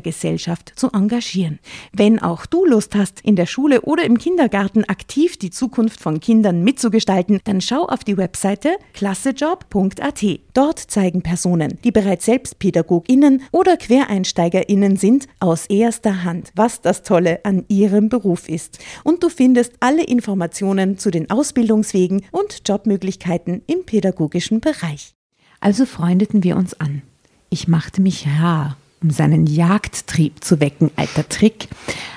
[0.00, 1.58] Gesellschaft zu engagieren.
[1.92, 6.20] Wenn auch du Lust hast, in der Schule oder im Kindergarten aktiv die Zukunft von
[6.20, 10.24] Kindern mitzugestalten, dann schau auf die Webseite klassejob.at.
[10.54, 17.02] Dort zeigen Personen, die bereits selbst PädagogInnen oder QuereinsteigerInnen sind, aus erster Hand, was das
[17.02, 18.78] Tolle an ihrem Beruf ist.
[19.04, 25.14] Und du findest alle Informationen zu den Ausbildungswegen und Jobmöglichkeiten im pädagogischen Bereich.
[25.60, 27.02] Also freundeten wir uns an.
[27.50, 31.68] Ich machte mich rar um seinen Jagdtrieb zu wecken, alter Trick.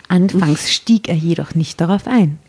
[0.08, 2.40] Anfangs stieg er jedoch nicht darauf ein.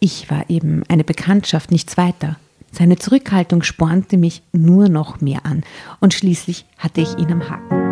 [0.00, 2.36] Ich war eben eine Bekanntschaft, nichts weiter.
[2.72, 5.62] Seine Zurückhaltung spornte mich nur noch mehr an
[6.00, 7.84] und schließlich hatte ich ihn am Haken.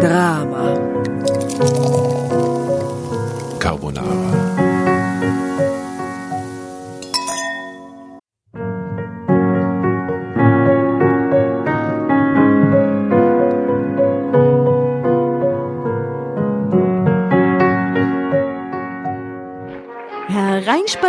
[0.00, 0.87] Drama.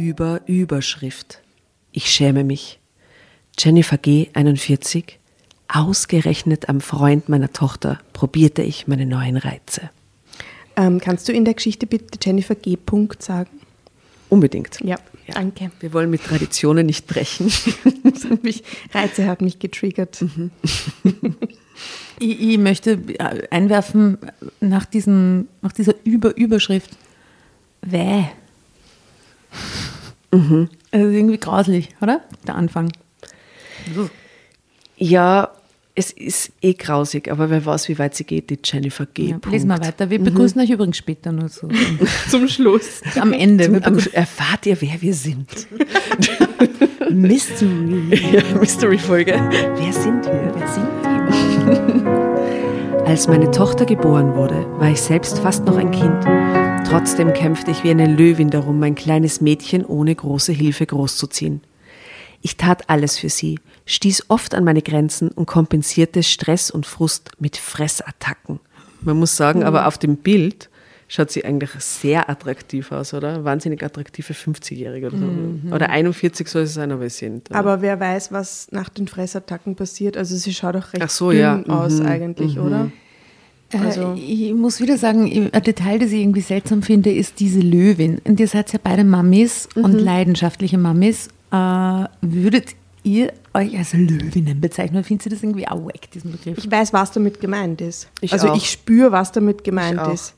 [0.00, 1.42] Über Überschrift.
[1.92, 2.80] Ich schäme mich.
[3.58, 5.18] Jennifer G., 41.
[5.68, 9.90] Ausgerechnet am Freund meiner Tochter probierte ich meine neuen Reize.
[10.74, 12.78] Ähm, kannst du in der Geschichte bitte Jennifer G.
[12.78, 13.50] Punkt sagen?
[14.30, 14.80] Unbedingt.
[14.82, 14.96] Ja,
[15.34, 15.70] danke.
[15.80, 17.52] Wir wollen mit Traditionen nicht brechen.
[18.42, 20.24] Mich, Reize hat mich getriggert.
[22.22, 22.98] Ich, ich möchte
[23.50, 24.18] einwerfen
[24.60, 26.90] nach, diesem, nach dieser Über-Überschrift.
[27.80, 28.26] Wäh.
[30.32, 30.68] Mhm.
[30.90, 32.22] Also irgendwie grauslich, oder?
[32.46, 32.92] Der Anfang.
[34.96, 35.50] Ja,
[35.94, 39.30] es ist eh grausig, aber wer weiß, wie weit sie geht, die Jennifer G.
[39.30, 40.08] Ja, lesen wir weiter.
[40.08, 41.68] Wir begrüßen euch übrigens später nur so.
[42.28, 43.02] Zum Schluss.
[43.18, 43.72] Am Ende.
[43.72, 45.48] Wir Am, erfahrt ihr, wer wir sind.
[47.10, 48.20] Mystery.
[48.32, 49.32] Ja, Mystery-Folge.
[49.32, 50.52] Wer sind wir?
[50.54, 51.10] Wer sind die?
[53.06, 56.24] Als meine Tochter geboren wurde, war ich selbst fast noch ein Kind.
[56.90, 61.60] Trotzdem kämpfte ich wie eine Löwin darum, mein kleines Mädchen ohne große Hilfe großzuziehen.
[62.42, 67.30] Ich tat alles für sie, stieß oft an meine Grenzen und kompensierte Stress und Frust
[67.38, 68.58] mit Fressattacken.
[69.02, 70.68] Man muss sagen, aber auf dem Bild
[71.06, 73.44] schaut sie eigentlich sehr attraktiv aus, oder?
[73.44, 75.72] Wahnsinnig attraktive 50-Jährige oder so.
[75.72, 77.52] Oder 41 soll sie sein, aber sie sind.
[77.52, 80.16] Aber wer weiß, was nach den Fressattacken passiert.
[80.16, 81.62] Also sie schaut auch recht Ach so, dünn ja.
[81.68, 82.90] aus Mhm, eigentlich, oder?
[83.72, 87.60] Also- Also, ich muss wieder sagen, ein Detail, das ich irgendwie seltsam finde, ist diese
[87.60, 88.20] Löwin.
[88.24, 91.28] Und ihr seid ja beide Mamis und leidenschaftliche Mamis.
[91.52, 92.70] Äh, würdet
[93.02, 94.98] ihr euch als Löwinnen bezeichnen?
[94.98, 96.58] Oder findet ihr das irgendwie auch wack, diesen Begriff?
[96.58, 98.08] Ich weiß, was damit gemeint ist.
[98.20, 98.56] Ich also auch.
[98.56, 100.34] ich spüre, was damit gemeint ist.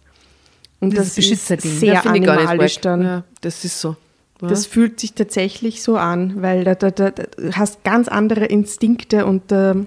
[0.80, 1.70] Und Dieses das, Beschützerding.
[1.70, 3.02] ist sehr nicht animalisch dann.
[3.02, 3.96] Ja, das ist so.
[4.40, 4.48] Ja.
[4.48, 8.44] Das fühlt sich tatsächlich so an, weil da, da, da, da du hast ganz andere
[8.46, 9.86] Instinkte und ähm,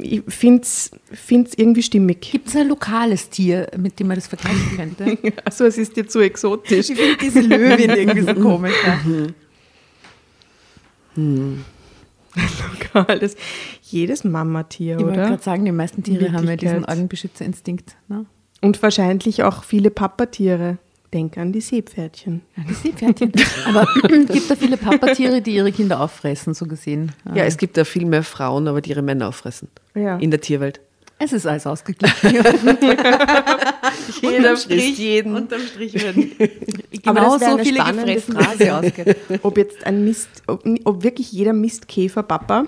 [0.00, 0.90] ich finde es
[1.28, 2.20] irgendwie stimmig.
[2.20, 5.18] Gibt es ein lokales Tier, mit dem man das vergleichen könnte?
[5.44, 6.90] Also es ist dir zu exotisch.
[6.90, 8.74] Ich finde diese Löwin irgendwie so komisch.
[8.86, 8.98] Ja.
[13.20, 13.36] Das,
[13.82, 15.28] jedes Mamatier, Ich wollte oder?
[15.30, 16.84] gerade sagen, die meisten Tiere haben ja diesen.
[16.84, 17.96] Augenbeschützerinstinkt.
[18.08, 18.26] Ne?
[18.60, 20.78] Und wahrscheinlich auch viele Papatiere.
[21.12, 22.42] Denk an die Seepferdchen.
[22.56, 23.32] Ja, die Seepferdchen.
[23.66, 23.86] Aber
[24.28, 27.12] gibt da viele Papatiere, die ihre Kinder auffressen, so gesehen?
[27.34, 29.68] Ja, es gibt da viel mehr Frauen, aber die ihre Männer auffressen.
[29.94, 30.18] Ja.
[30.18, 30.80] In der Tierwelt.
[31.22, 32.16] Es ist alles ausgeglichen.
[34.22, 35.36] Jeder frisst jeden.
[35.36, 36.32] Unterm Strich werden
[37.04, 39.16] Aber genau so eine viele spannende gefressen, ausgeht.
[39.42, 42.64] ob jetzt ein Mist, ob, ob wirklich jeder Mistkäfer-Papa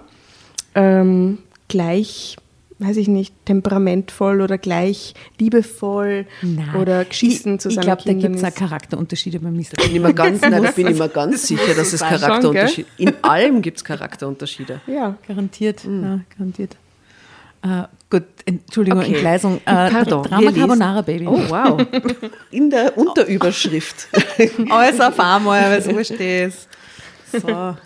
[0.74, 2.36] ähm, gleich,
[2.82, 8.02] weiß ich nicht, temperamentvoll oder gleich liebevoll Na, oder geschissen zu ich, seinen Ich glaube,
[8.04, 8.54] da gibt es auch.
[8.54, 9.76] Charakterunterschiede beim Mist.
[9.76, 12.18] Bin ich mir ganz, nein, da bin ich mir ganz sicher, dass es sein.
[12.18, 14.80] Charakterunterschiede In allem gibt es Charakterunterschiede.
[14.86, 16.76] Ja, Garantiert, ja, garantiert.
[17.62, 19.12] Äh, gut, Entschuldigung, Okay.
[19.12, 19.56] Entgleisung.
[19.58, 20.52] Äh, Pardon, Drama.
[20.52, 21.26] Carbonara Baby.
[21.28, 21.80] Oh, wow.
[22.50, 24.08] In der Unterüberschrift.
[24.68, 26.68] Alles auf einmal, weil so stehst.
[27.32, 27.76] So,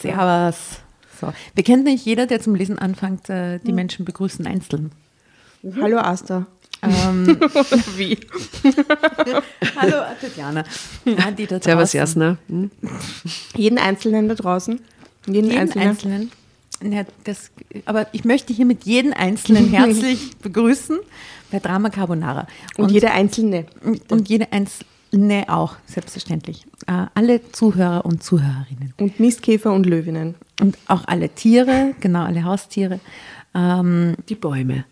[0.00, 0.80] servus.
[1.20, 1.32] So.
[1.54, 4.92] Wir kennen nicht jeder, der zum Lesen anfängt, äh, die Menschen begrüßen einzeln.
[5.80, 6.46] hallo Asta.
[6.82, 7.26] Ähm,
[7.96, 8.18] Wie?
[9.76, 10.64] hallo Tatjana.
[11.04, 12.38] Ja, die da Servus, Jasna.
[12.48, 12.70] Hm?
[13.54, 14.80] Jeden Einzelnen da draußen.
[15.26, 15.88] Jeden, Jeden Einzelnen.
[15.88, 16.30] Einzelnen.
[16.82, 17.50] Ja, das,
[17.84, 20.98] aber ich möchte hiermit jeden Einzelnen herzlich begrüßen
[21.50, 22.46] bei Drama Carbonara.
[22.78, 23.66] Und, jeder Einzelne.
[23.84, 26.64] und, und jede Einzelne auch, selbstverständlich.
[26.86, 28.94] Äh, alle Zuhörer und Zuhörerinnen.
[28.96, 30.36] Und Mistkäfer und Löwinnen.
[30.60, 33.00] Und auch alle Tiere, genau, alle Haustiere.
[33.54, 34.84] Ähm, Die Bäume.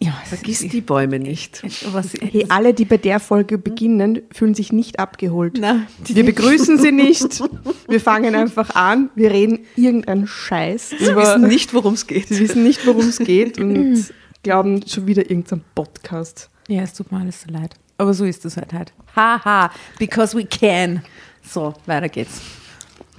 [0.00, 1.62] ja, Vergiss die Bäume nicht.
[1.92, 5.56] Was, Hey, alle, die bei der Folge beginnen, fühlen sich nicht abgeholt.
[5.60, 7.42] Na, wir begrüßen sie nicht.
[7.88, 9.08] Wir fangen einfach an.
[9.14, 10.90] Wir reden irgendeinen Scheiß.
[10.90, 12.28] Sie wissen nicht, worum es geht.
[12.28, 14.12] Sie wissen nicht, worum es geht und
[14.42, 16.50] glauben schon wieder irgendein Podcast.
[16.68, 17.74] Ja, es tut mir alles so leid.
[17.96, 18.92] Aber so ist es halt halt.
[19.16, 21.02] Haha, because we can.
[21.42, 22.42] So, weiter geht's.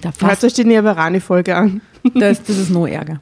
[0.00, 1.80] Da Hört euch die Neverani-Folge an.
[2.14, 3.20] das, das ist nur Ärger.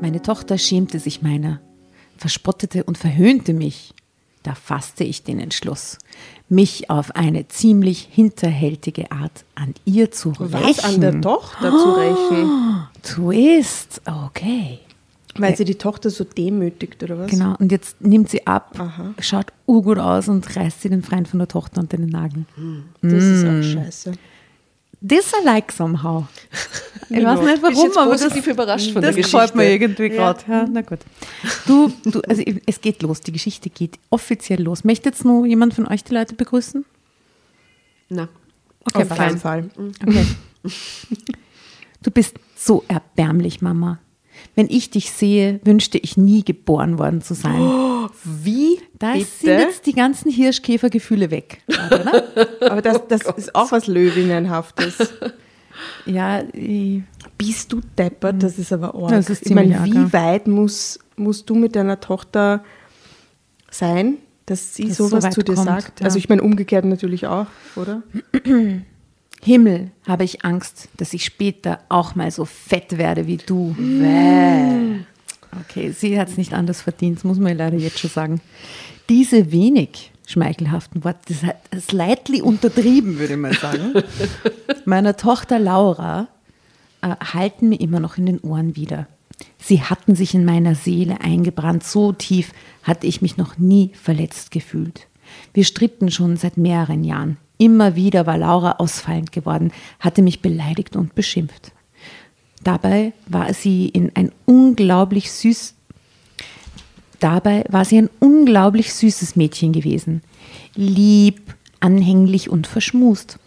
[0.00, 1.60] Meine Tochter schämte sich meiner,
[2.16, 3.94] verspottete und verhöhnte mich.
[4.48, 5.98] Da fasste ich den Entschluss,
[6.48, 10.52] mich auf eine ziemlich hinterhältige Art an ihr zu rächen.
[10.52, 12.86] Was an der Tochter zu rächen.
[13.02, 14.78] Twist, okay.
[15.36, 17.30] Weil sie die Tochter so demütigt, oder was?
[17.30, 19.12] Genau, und jetzt nimmt sie ab, Aha.
[19.18, 22.46] schaut urgut aus und reißt sie den Freund von der Tochter unter den Nagel.
[23.02, 24.12] Das ist auch scheiße.
[25.06, 26.26] This I like somehow.
[27.10, 30.40] Ich weiß nicht warum, aber das, überrascht von das der gefällt mir irgendwie gerade.
[30.46, 30.98] Ja, na gut.
[31.66, 34.84] Du, du, also es geht los, die Geschichte geht offiziell los.
[34.84, 36.84] Möchte jetzt nur jemand von euch die Leute begrüßen?
[38.10, 38.28] Na,
[38.94, 39.70] Okay, Auf keinen Fall.
[39.76, 40.26] Okay.
[42.00, 43.98] Du bist so erbärmlich, Mama.
[44.54, 47.60] Wenn ich dich sehe, wünschte ich nie geboren worden zu sein.
[48.24, 48.80] Wie?
[48.98, 49.26] Da Bitte?
[49.26, 51.62] sind jetzt die ganzen Hirschkäfergefühle weg.
[51.68, 52.24] Oder?
[52.70, 55.12] Aber das, das ist auch was Löwinnenhaftes.
[56.06, 56.42] ja,
[57.36, 58.42] Bist du deppert?
[58.42, 59.10] Das ist aber arg.
[59.10, 62.64] Das ist ich meine, wie arg, weit muss, musst du mit deiner Tochter
[63.70, 66.00] sein, dass sie Dass so sowas weit zu dir kommt, sagt?
[66.00, 66.06] ja.
[66.06, 67.46] Also ich meine, umgekehrt natürlich auch,
[67.76, 68.02] oder?
[69.42, 73.74] Himmel, habe ich Angst, dass ich später auch mal so fett werde wie du.
[75.60, 78.40] Okay, sie hat es nicht anders verdient, das muss man leider jetzt schon sagen.
[79.08, 83.94] Diese wenig schmeichelhaften Worte, das hat slightly untertrieben, würde ich mal sagen,
[84.84, 86.28] meiner Tochter Laura
[87.00, 89.06] äh, halten mir immer noch in den Ohren wieder.
[89.58, 94.50] Sie hatten sich in meiner Seele eingebrannt, so tief hatte ich mich noch nie verletzt
[94.50, 95.06] gefühlt.
[95.54, 97.36] Wir stritten schon seit mehreren Jahren.
[97.58, 101.72] Immer wieder war Laura ausfallend geworden, hatte mich beleidigt und beschimpft.
[102.62, 105.74] Dabei war sie in ein unglaublich süß
[107.20, 110.22] Dabei war sie ein unglaublich süßes Mädchen gewesen.
[110.74, 113.38] Lieb, anhänglich und verschmust.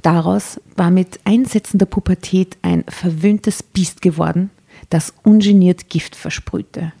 [0.00, 4.50] Daraus war mit einsetzender Pubertät ein verwöhntes Biest geworden,
[4.90, 6.92] das ungeniert Gift versprühte.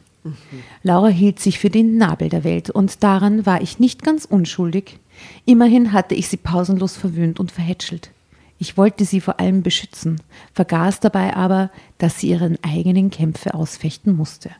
[0.82, 4.98] Laura hielt sich für den Nabel der Welt und daran war ich nicht ganz unschuldig.
[5.44, 8.10] Immerhin hatte ich sie pausenlos verwöhnt und verhätschelt.
[8.58, 10.20] Ich wollte sie vor allem beschützen,
[10.54, 14.50] vergaß dabei aber, dass sie ihren eigenen Kämpfe ausfechten musste.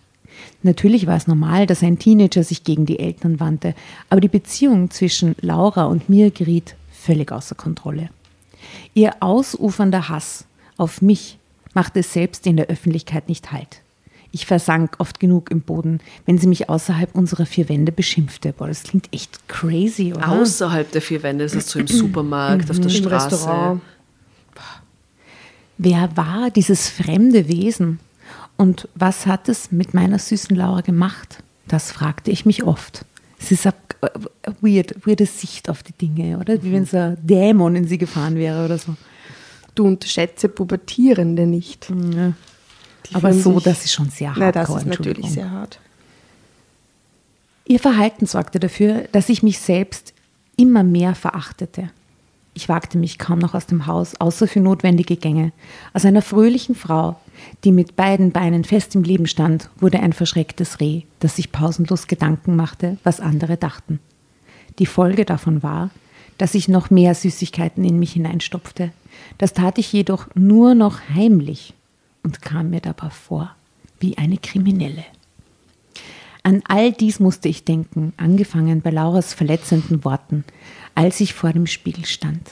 [0.63, 3.75] Natürlich war es normal, dass ein Teenager sich gegen die Eltern wandte,
[4.09, 8.11] aber die Beziehung zwischen Laura und mir geriet völlig außer Kontrolle.
[8.95, 10.45] Ihr ausufernder Hass
[10.77, 11.39] auf mich
[11.75, 13.83] machte es selbst in der Öffentlichkeit nicht halt.
[14.31, 18.53] Ich versank oft genug im Boden, wenn sie mich außerhalb unserer vier Wände beschimpfte.
[18.53, 20.29] Boah, das klingt echt crazy, oder?
[20.29, 23.33] außerhalb der vier Wände ist es so im Supermarkt, auf der Im Straße.
[23.33, 23.81] Restaurant.
[25.79, 28.01] Wer war dieses fremde Wesen?
[28.57, 31.43] Und was hat es mit meiner süßen Laura gemacht?
[31.69, 33.05] Das fragte ich mich oft.
[33.41, 33.75] Es ist eine
[34.61, 36.63] weird, weirde Sicht auf die Dinge, oder?
[36.63, 38.97] Wie wenn so ein Dämon in sie gefahren wäre oder so.
[39.77, 41.89] Du unterschätze Pubertierende nicht.
[41.91, 42.33] Ja.
[43.11, 44.39] Die Aber so, sich- das ist schon sehr hart.
[44.39, 45.79] Na, das ist natürlich sehr hart.
[47.67, 50.15] Ihr Verhalten sorgte dafür, dass ich mich selbst
[50.57, 51.91] immer mehr verachtete.
[52.55, 55.53] Ich wagte mich kaum noch aus dem Haus, außer für notwendige Gänge.
[55.93, 57.17] Aus einer fröhlichen Frau,
[57.63, 62.07] die mit beiden Beinen fest im Leben stand, wurde ein verschrecktes Reh, das sich pausenlos
[62.09, 64.01] Gedanken machte, was andere dachten.
[64.79, 65.91] Die Folge davon war,
[66.39, 68.91] dass ich noch mehr Süßigkeiten in mich hineinstopfte.
[69.37, 71.75] Das tat ich jedoch nur noch heimlich
[72.23, 73.55] und kam mir dabei vor
[74.01, 75.05] wie eine Kriminelle.
[76.43, 80.45] An all dies musste ich denken, angefangen bei Lauras verletzenden Worten,
[80.95, 82.49] als ich vor dem Spiegel stand.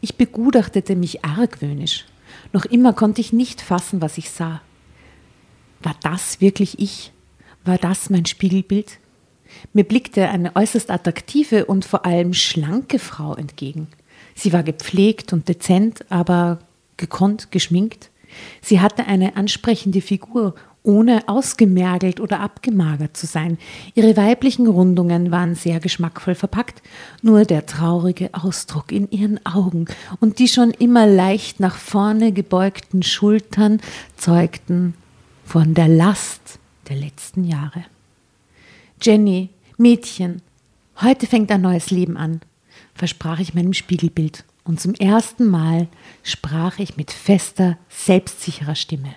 [0.00, 2.04] Ich begutachtete mich argwöhnisch.
[2.52, 4.62] Noch immer konnte ich nicht fassen, was ich sah.
[5.82, 7.12] War das wirklich ich?
[7.64, 8.98] War das mein Spiegelbild?
[9.72, 13.88] Mir blickte eine äußerst attraktive und vor allem schlanke Frau entgegen.
[14.34, 16.60] Sie war gepflegt und dezent, aber
[16.96, 18.10] gekonnt geschminkt.
[18.60, 20.54] Sie hatte eine ansprechende Figur,
[20.86, 23.58] ohne ausgemergelt oder abgemagert zu sein.
[23.94, 26.80] Ihre weiblichen Rundungen waren sehr geschmackvoll verpackt,
[27.22, 29.86] nur der traurige Ausdruck in ihren Augen
[30.20, 33.80] und die schon immer leicht nach vorne gebeugten Schultern
[34.16, 34.94] zeugten
[35.44, 37.84] von der Last der letzten Jahre.
[39.02, 40.40] Jenny, Mädchen,
[41.02, 42.40] heute fängt ein neues Leben an,
[42.96, 44.44] versprach ich meinem Spiegelbild.
[44.64, 45.86] Und zum ersten Mal
[46.22, 49.14] sprach ich mit fester, selbstsicherer Stimme.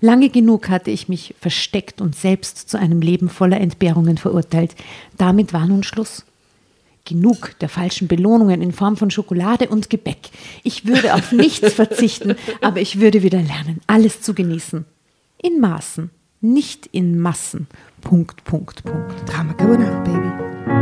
[0.00, 4.74] Lange genug hatte ich mich versteckt und selbst zu einem Leben voller Entbehrungen verurteilt.
[5.16, 6.24] Damit war nun Schluss.
[7.06, 10.30] Genug der falschen Belohnungen in Form von Schokolade und Gebäck.
[10.64, 14.84] Ich würde auf nichts verzichten, aber ich würde wieder lernen, alles zu genießen.
[15.42, 16.10] In Maßen,
[16.40, 17.68] nicht in Massen.
[18.02, 19.28] Punkt, Punkt, Punkt.
[19.28, 20.75] Drama Carbonara, Baby.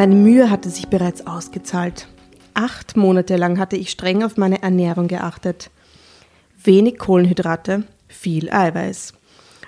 [0.00, 2.08] Meine Mühe hatte sich bereits ausgezahlt.
[2.54, 5.68] Acht Monate lang hatte ich streng auf meine Ernährung geachtet.
[6.64, 9.12] Wenig Kohlenhydrate, viel Eiweiß.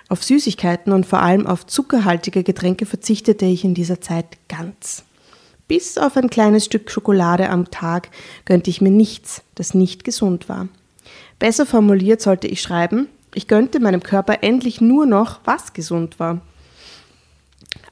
[0.08, 5.04] Auf Süßigkeiten und vor allem auf zuckerhaltige Getränke verzichtete ich in dieser Zeit ganz.
[5.68, 8.08] Bis auf ein kleines Stück Schokolade am Tag
[8.46, 10.68] gönnte ich mir nichts, das nicht gesund war.
[11.40, 16.40] Besser formuliert sollte ich schreiben, ich gönnte meinem Körper endlich nur noch, was gesund war.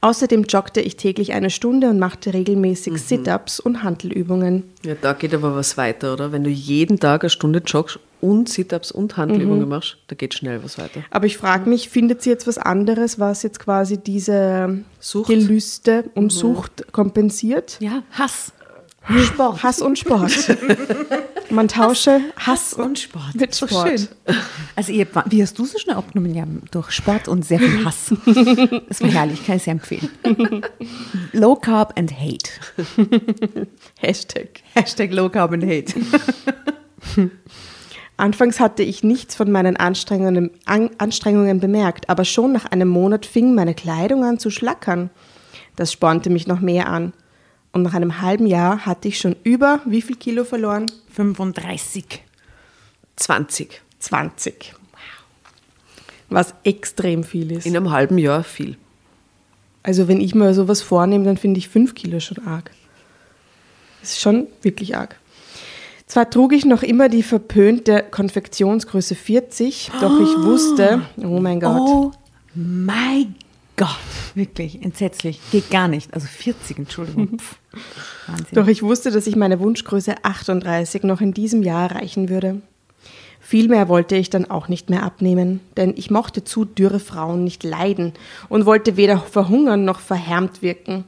[0.03, 4.65] Außerdem joggte ich täglich eine Stunde und machte regelmäßig Sit-ups und Handelübungen.
[4.83, 6.33] Ja, da geht aber was weiter, oder?
[6.33, 10.65] Wenn du jeden Tag eine Stunde joggst und Sit-ups und Handelübungen machst, da geht schnell
[10.65, 11.03] was weiter.
[11.11, 15.29] Aber ich frage mich, findet sie jetzt was anderes, was jetzt quasi diese Sucht.
[15.29, 17.77] Gelüste und Sucht kompensiert?
[17.81, 18.53] Ja, Hass.
[19.25, 19.63] Sport.
[19.63, 20.57] Hass und Sport.
[21.51, 23.35] Man tausche Hass, und Sport.
[23.35, 23.89] mit So Sport.
[23.89, 24.09] schön.
[24.77, 26.35] Also, ihr, wie hast du so schnell abgenommen?
[26.35, 28.13] Ja, durch Sport und sehr viel Hass.
[28.89, 30.09] Das war herrlich, kann ich sehr empfehlen.
[31.33, 32.51] Low Carb and Hate.
[33.99, 34.63] Hashtag.
[34.75, 35.95] Hashtag Low Carb and Hate.
[38.17, 43.25] Anfangs hatte ich nichts von meinen Anstrengungen, an, Anstrengungen bemerkt, aber schon nach einem Monat
[43.25, 45.09] fing meine Kleidung an zu schlackern.
[45.77, 47.15] Das spornte mich noch mehr an.
[47.73, 50.87] Und nach einem halben Jahr hatte ich schon über wie viel Kilo verloren?
[51.13, 52.23] 35.
[53.17, 53.81] 20.
[54.01, 54.75] 20.
[56.31, 57.67] Was extrem viel ist.
[57.67, 58.77] In einem halben Jahr viel.
[59.83, 62.71] Also wenn ich mir sowas vornehme, dann finde ich fünf Kilo schon arg.
[64.01, 65.17] Das ist schon wirklich arg.
[66.07, 71.79] Zwar trug ich noch immer die verpönte Konfektionsgröße 40, doch ich wusste, oh mein Gott,
[71.79, 72.13] Oh
[72.55, 73.37] mein
[73.81, 73.97] Gott.
[74.35, 75.41] Wirklich entsetzlich.
[75.51, 76.13] Geht gar nicht.
[76.13, 77.39] Also 40, Entschuldigung.
[77.39, 77.57] Pff.
[78.27, 78.47] Wahnsinn.
[78.53, 82.61] doch ich wusste, dass ich meine Wunschgröße 38 noch in diesem Jahr erreichen würde.
[83.41, 87.43] Viel mehr wollte ich dann auch nicht mehr abnehmen, denn ich mochte zu dürre Frauen
[87.43, 88.13] nicht leiden
[88.51, 91.05] und wollte weder verhungern noch verhärmt wirken.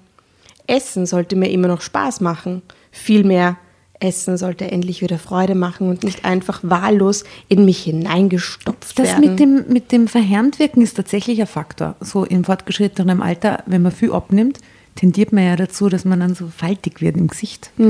[0.67, 2.63] Essen sollte mir immer noch Spaß machen.
[2.91, 3.59] Vielmehr,
[4.03, 9.21] Essen sollte endlich wieder Freude machen und nicht einfach wahllos in mich hineingestopft Das werden.
[9.31, 11.97] mit dem, mit dem Verhärmtwirken ist tatsächlich ein Faktor.
[12.01, 14.59] So im fortgeschrittenem Alter, wenn man viel abnimmt,
[14.95, 17.71] tendiert man ja dazu, dass man dann so faltig wird im Gesicht.
[17.79, 17.87] Das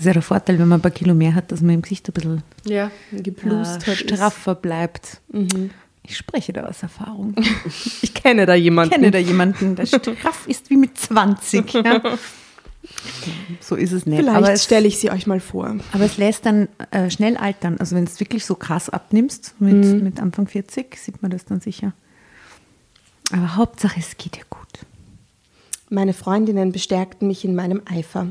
[0.00, 2.08] ist ja der Vorteil, wenn man ein paar Kilo mehr hat, dass man im Gesicht
[2.08, 2.90] ein bisschen Ja.
[3.12, 4.00] geplustert äh, ist.
[4.16, 5.20] straffer bleibt.
[6.06, 7.34] Ich spreche da aus Erfahrung.
[8.02, 8.94] Ich kenne da Ich jemanden.
[8.94, 11.72] kenne da jemanden, der straff ist wie mit 20.
[11.74, 12.00] Ja.
[13.60, 14.26] So ist es nicht.
[14.28, 15.76] aber Vielleicht stelle ich sie euch mal vor.
[15.92, 17.78] aber es lässt dann äh, schnell altern.
[17.78, 20.02] Also wenn es wirklich so krass abnimmst, mit, Mhm.
[20.04, 21.92] mit Anfang 40, sieht man das dann sicher.
[23.32, 24.60] Aber Hauptsache, es geht dir gut.
[25.88, 28.28] Meine Freundinnen bestärkten mich in meinem Eifer.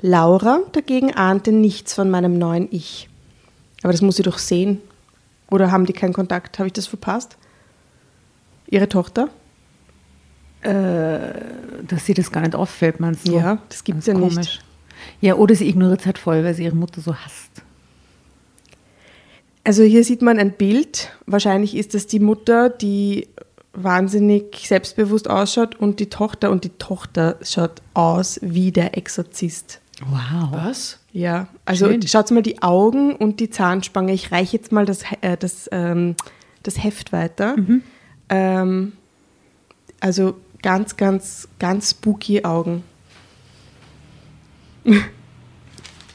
[0.00, 3.08] Laura dagegen ahnte nichts von meinem neuen Ich.
[3.82, 4.78] Aber das muss sie doch sehen.
[5.50, 6.58] Oder haben die keinen Kontakt?
[6.58, 7.36] Habe ich das verpasst?
[8.66, 9.28] Ihre Tochter?
[10.62, 13.36] Dass sie das gar nicht auffällt, meinst du?
[13.36, 14.34] Ja, das gibt's ist ja nicht.
[14.34, 14.60] komisch.
[15.20, 17.62] Ja, oder sie ignoriert es halt voll, weil sie ihre Mutter so hasst.
[19.64, 21.10] Also hier sieht man ein Bild.
[21.26, 23.28] Wahrscheinlich ist das die Mutter, die
[23.72, 26.50] wahnsinnig selbstbewusst ausschaut und die Tochter.
[26.50, 29.80] Und die Tochter schaut aus wie der Exorzist.
[30.04, 30.50] Wow.
[30.52, 30.98] Was?
[31.12, 32.06] Ja, also Schön.
[32.06, 34.12] schaut mal die Augen und die Zahnspange.
[34.12, 36.16] Ich reiche jetzt mal das, äh, das, ähm,
[36.62, 37.54] das Heft weiter.
[38.28, 38.92] Ähm,
[40.00, 42.82] also ganz, ganz, ganz spooky Augen.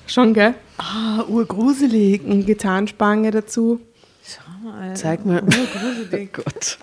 [0.08, 0.56] Schon, gell?
[0.78, 2.24] Ah, urgruselig.
[2.24, 3.82] Und die Zahnspange dazu.
[4.24, 4.96] Schau mal.
[4.96, 5.44] Zeig mal.
[5.44, 6.34] Urgruselig.
[6.34, 6.78] Gott.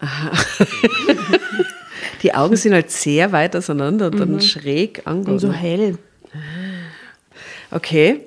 [0.00, 0.30] Aha.
[2.22, 5.98] Die Augen sind halt sehr weit auseinander und dann schräg Und so hell.
[7.70, 8.20] Okay.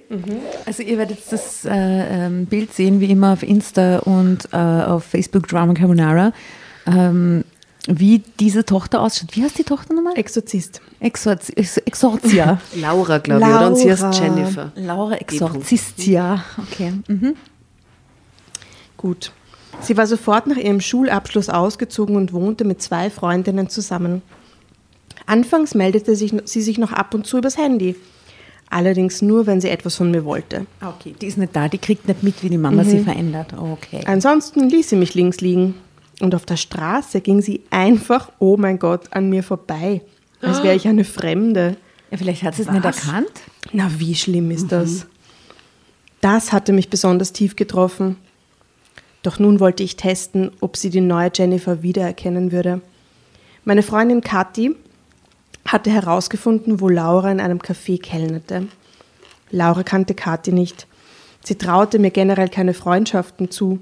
[0.65, 5.03] Also ihr werdet das äh, ähm, Bild sehen, wie immer auf Insta und äh, auf
[5.05, 6.31] Facebook Drama Carbonara,
[6.85, 7.43] ähm,
[7.87, 9.35] wie diese Tochter ausschaut.
[9.35, 10.17] Wie heißt die Tochter nochmal?
[10.17, 10.81] Exorzist.
[10.99, 12.61] Exorzi Ex Exorzia.
[12.75, 13.67] Laura, glaube ich, oder?
[13.67, 14.23] Und sie heißt Laura.
[14.23, 14.71] Jennifer.
[14.75, 16.43] Laura Exorzistia.
[16.57, 16.93] Okay.
[17.07, 17.35] Mhm.
[18.97, 19.31] Gut.
[19.79, 24.21] Sie war sofort nach ihrem Schulabschluss ausgezogen und wohnte mit zwei Freundinnen zusammen.
[25.25, 27.95] Anfangs meldete sich, sie sich noch ab und zu übers Handy.
[28.69, 30.65] Allerdings nur, wenn sie etwas von mir wollte.
[30.81, 33.53] Okay, die ist nicht da, die kriegt nicht mit, wie die Mama sie verändert.
[33.57, 34.01] Okay.
[34.05, 35.75] Ansonsten ließ sie mich links liegen.
[36.21, 40.01] Und auf der Straße ging sie einfach, oh mein Gott, an mir vorbei.
[40.41, 41.77] Als wäre ich eine Fremde.
[42.11, 43.31] Ja, vielleicht hat sie es nicht erkannt.
[43.73, 45.07] Na, wie schlimm ist das?
[46.19, 48.17] Das hatte mich besonders tief getroffen.
[49.23, 52.81] Doch nun wollte ich testen, ob sie die neue Jennifer wiedererkennen würde.
[53.65, 54.75] Meine Freundin Kathi
[55.65, 58.67] hatte herausgefunden, wo Laura in einem Café kellnerte.
[59.51, 60.87] Laura kannte Kathi nicht.
[61.43, 63.79] Sie traute mir generell keine Freundschaften zu.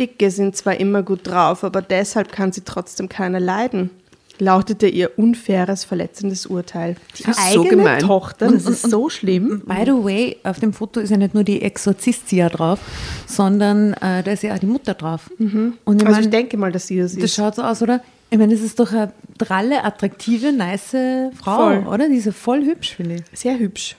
[0.00, 3.90] Dicke sind zwar immer gut drauf, aber deshalb kann sie trotzdem keiner leiden,
[4.38, 6.96] lautete ihr unfaires, verletzendes Urteil.
[7.18, 7.98] Die Das ist so eigene gemein.
[8.00, 9.62] Tochter, das ist so schlimm.
[9.66, 12.78] By the way, auf dem Foto ist ja nicht nur die Exorzistia drauf,
[13.26, 15.30] sondern äh, da ist ja auch die Mutter drauf.
[15.38, 17.34] Und ich Also meine, ich denke mal, dass sie das das ist.
[17.34, 18.00] schaut so aus, oder?
[18.30, 20.96] Ich meine, das ist doch eine dralle, attraktive, nice
[21.34, 21.86] Frau, Voll.
[21.86, 22.08] oder?
[22.08, 23.38] Die ist ja voll hübsch, finde ich.
[23.38, 23.96] Sehr hübsch.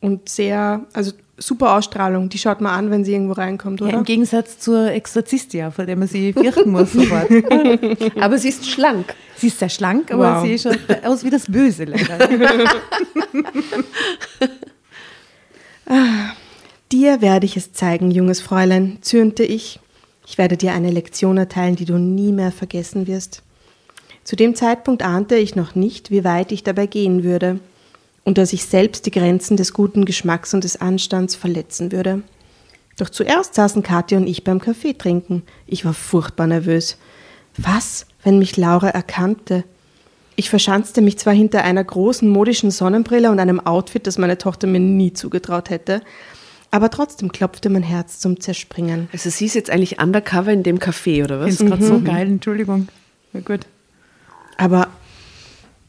[0.00, 2.28] Und sehr, also super Ausstrahlung.
[2.28, 3.98] Die schaut man an, wenn sie irgendwo reinkommt, Ja, oder?
[3.98, 7.28] Im Gegensatz zur Exorzistia, vor der man sie fürchten muss sofort.
[8.20, 9.14] Aber sie ist schlank.
[9.36, 10.42] Sie ist sehr schlank, aber Wow.
[10.44, 12.18] sie schaut aus wie das Böse leider.
[16.92, 19.78] Dir werde ich es zeigen, junges Fräulein, zürnte ich.
[20.26, 23.42] Ich werde dir eine Lektion erteilen, die du nie mehr vergessen wirst.
[24.24, 27.60] Zu dem Zeitpunkt ahnte ich noch nicht, wie weit ich dabei gehen würde
[28.28, 32.20] und dass ich selbst die Grenzen des guten Geschmacks und des Anstands verletzen würde.
[32.98, 35.44] Doch zuerst saßen Katja und ich beim Kaffee trinken.
[35.66, 36.98] Ich war furchtbar nervös.
[37.56, 39.64] Was, wenn mich Laura erkannte?
[40.36, 44.66] Ich verschanzte mich zwar hinter einer großen modischen Sonnenbrille und einem Outfit, das meine Tochter
[44.66, 46.02] mir nie zugetraut hätte,
[46.70, 49.08] aber trotzdem klopfte mein Herz zum Zerspringen.
[49.10, 51.54] Also sie ist jetzt eigentlich undercover in dem Café, oder was?
[51.54, 52.88] es gerade so geil, Entschuldigung.
[53.32, 53.60] Ja, gut.
[54.58, 54.87] Aber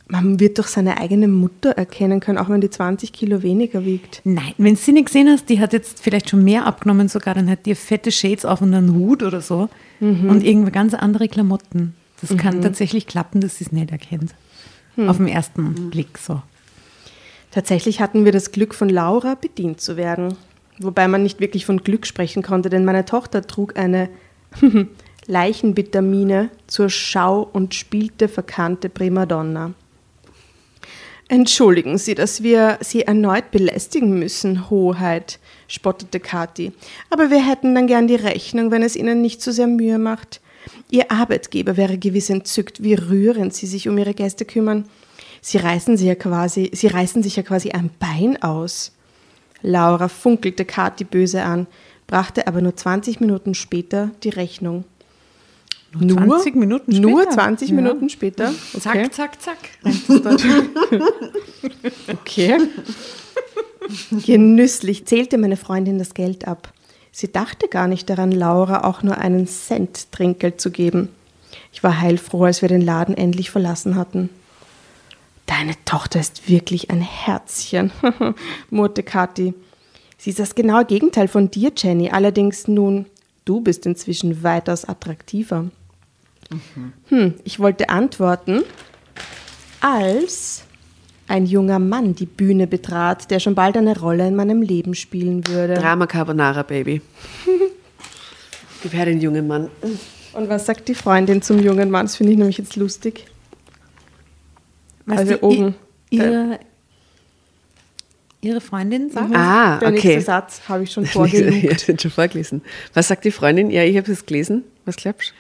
[0.10, 4.22] man wird doch seine eigene Mutter erkennen können, auch wenn die 20 Kilo weniger wiegt.
[4.24, 7.36] Nein, wenn du sie nicht gesehen hast, die hat jetzt vielleicht schon mehr abgenommen sogar,
[7.36, 9.70] dann hat die fette Shades auf und einen Hut oder so
[10.02, 11.94] und irgendwie ganz andere Klamotten.
[12.22, 14.34] Das kann tatsächlich klappen, dass sie es nicht erkennt.
[14.98, 16.42] Auf den ersten Blick so.
[17.52, 20.36] Tatsächlich hatten wir das Glück, von Laura bedient zu werden.
[20.80, 24.10] Wobei man nicht wirklich von Glück sprechen konnte, denn meine Tochter trug eine
[25.28, 29.74] Leichenvitamine zur Schau und spielte verkannte Primadonna.
[31.32, 36.72] Entschuldigen Sie, dass wir Sie erneut belästigen müssen, Hoheit, spottete Kathi.
[37.12, 40.42] Aber wir hätten dann gern die Rechnung, wenn es Ihnen nicht zu sehr Mühe macht.
[40.90, 44.86] Ihr Arbeitgeber wäre gewiss entzückt, wie rührend Sie sich um Ihre Gäste kümmern.
[45.40, 48.92] Sie reißen, sie ja quasi, Sie reißen sich ja quasi ein Bein aus.
[49.62, 51.68] Laura funkelte Kathi böse an,
[52.08, 54.84] brachte aber nur 20 Minuten später die Rechnung.
[55.98, 57.10] Nur 20 Minuten später?
[57.10, 57.76] Nur 20 Ja.
[57.76, 58.54] Minuten später?
[58.74, 59.10] Okay.
[59.12, 59.58] zack, zack.
[62.12, 62.58] Okay.
[64.26, 66.74] Genüsslich zählte meine Freundin das Geld ab.
[67.12, 71.10] Sie dachte gar nicht daran, Laura auch nur einen Cent Trinkgeld zu geben.
[71.74, 74.30] Ich war heilfroh, als wir den Laden endlich verlassen hatten.
[75.48, 77.92] Deine Tochter ist wirklich ein Herzchen,
[78.70, 79.56] murrte Kathi.
[80.18, 82.10] Sie ist das genaue Gegenteil von dir, Jenny.
[82.12, 83.06] Allerdings nun,
[83.46, 85.66] du bist inzwischen weitaus attraktiver.
[87.10, 88.64] Hm, ich wollte antworten,
[89.82, 90.64] als
[91.28, 95.46] ein junger Mann die Bühne betrat, der schon bald eine Rolle in meinem Leben spielen
[95.48, 95.76] würde.
[95.76, 97.02] Drama Carbonara, Baby.
[98.84, 99.70] Gib her den jungen Mann.
[100.34, 102.06] Und was sagt die Freundin zum jungen Mann?
[102.06, 103.26] Das finde ich nämlich jetzt lustig.
[105.06, 105.76] Was Also die, oben.
[106.10, 106.60] Ihre,
[108.42, 109.36] ihre Freundin sagt?
[109.36, 109.98] Ah, Der okay.
[110.08, 111.88] nächste Satz habe ich schon Ja, vorgelugt.
[111.88, 112.62] den schon vorgelesen.
[112.94, 113.70] Was sagt die Freundin?
[113.70, 114.64] Ja, ich habe es gelesen.
[114.86, 115.34] Was glaubst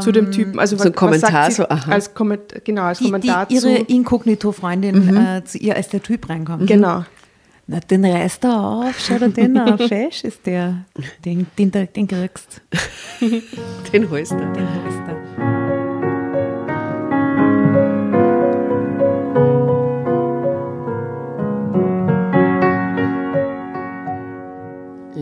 [0.00, 0.58] zu dem Typen.
[0.58, 1.92] Also So ein was Kommentar, sagt sie so, aha.
[1.92, 3.68] als Komment, genau, als Die, die Kommentar ihre zu.
[3.92, 6.66] Inkognito-Freundin äh, zu ihr als der Typ reinkommt.
[6.66, 7.04] Genau.
[7.66, 10.84] Na, den reißt er auf, schau dir den auf, fesch ist der.
[11.24, 12.60] Den, den, den, den kriegst
[13.20, 13.26] du?
[13.92, 14.36] Den holst du.
[14.36, 15.33] den holst du.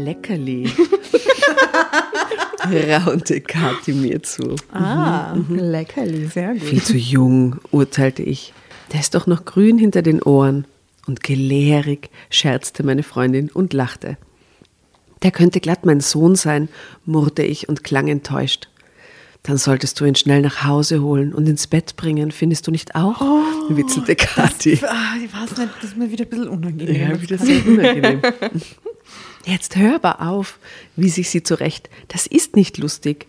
[0.05, 0.71] Leckerli.
[2.91, 4.57] Raunte Kathi mir zu.
[4.73, 6.27] Ah, Leckerli.
[6.27, 6.63] sehr gut.
[6.63, 8.53] Viel zu jung, urteilte ich.
[8.93, 10.67] Der ist doch noch grün hinter den Ohren.
[11.07, 14.17] Und gelehrig scherzte meine Freundin und lachte.
[15.23, 16.69] Der könnte glatt mein Sohn sein,
[17.05, 18.69] murrte ich und klang enttäuscht.
[19.43, 22.95] Dann solltest du ihn schnell nach Hause holen und ins Bett bringen, findest du nicht
[22.95, 23.21] auch?
[23.69, 24.79] witzelte Kathi.
[24.87, 27.11] Ah, ich weiß nicht, das ist mir wieder ein bisschen unangenehm.
[27.11, 28.23] Ja, wieder sehr unangenehm.
[29.45, 30.59] Jetzt hör aber auf,
[30.97, 31.91] wies ich sie zurecht.
[32.09, 33.27] Das ist nicht lustig.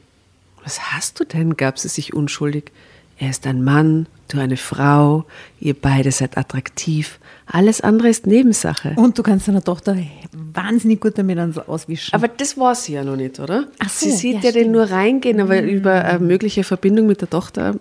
[0.63, 1.57] Was hast du denn?
[1.57, 2.71] gab sie sich unschuldig.
[3.19, 5.25] Er ist ein Mann, du eine Frau,
[5.59, 7.19] ihr beide seid attraktiv.
[7.45, 8.93] Alles andere ist Nebensache.
[8.95, 9.95] Und du kannst deiner Tochter
[10.31, 12.13] wahnsinnig gut damit auswischen.
[12.15, 13.67] Aber das war sie ja noch nicht, oder?
[13.79, 17.21] Ach so, sie sieht ja, ja, den nur reingehen, aber über eine mögliche Verbindung mit
[17.21, 17.75] der Tochter.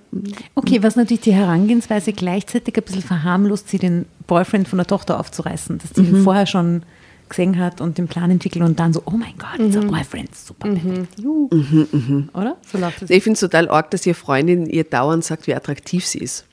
[0.55, 5.19] Okay, was natürlich die Herangehensweise gleichzeitig ein bisschen verharmlost, sie den Boyfriend von der Tochter
[5.19, 6.83] aufzureißen, dass sie ihn vorher schon
[7.33, 10.35] gesehen hat und den Plan entwickelt und dann so, oh mein Gott, it's a boyfriend,
[10.35, 11.19] super perfekt.
[11.19, 11.49] Juhu.
[12.35, 12.57] Oder?
[12.71, 13.11] So läuft es.
[13.11, 16.45] Ich finde es total arg, dass ihre Freundin ihr dauernd sagt, wie attraktiv sie ist.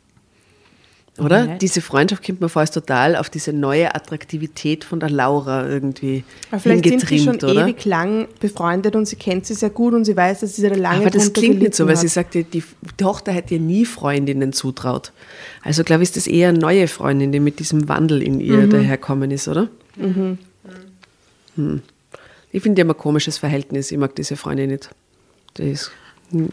[1.18, 1.44] Oder?
[1.44, 1.58] Okay.
[1.60, 6.24] Diese Freundschaft kommt mir vor, ist total auf diese neue Attraktivität von der Laura irgendwie
[6.50, 7.64] Aber vielleicht sind sie schon hingetrimmt, oder?
[7.68, 10.74] ewig lang befreundet und sie kennt sie sehr gut und sie weiß, dass sie da
[10.74, 12.32] lange Aber das klingt nicht so, weil gelitten sie hat.
[12.32, 12.64] sagt, die, die
[12.96, 15.12] Tochter hätte ihr nie Freundinnen zutraut.
[15.62, 18.56] Also glaube ich, ist das eher eine neue Freundin, die mit diesem Wandel in ihr
[18.60, 18.70] Mhm.
[18.70, 19.68] daherkommen ist, oder?
[21.60, 21.82] Hm.
[22.52, 23.92] Ich finde die haben ein komisches Verhältnis.
[23.92, 24.90] Ich mag diese Freundin nicht.
[25.54, 25.92] Das ist,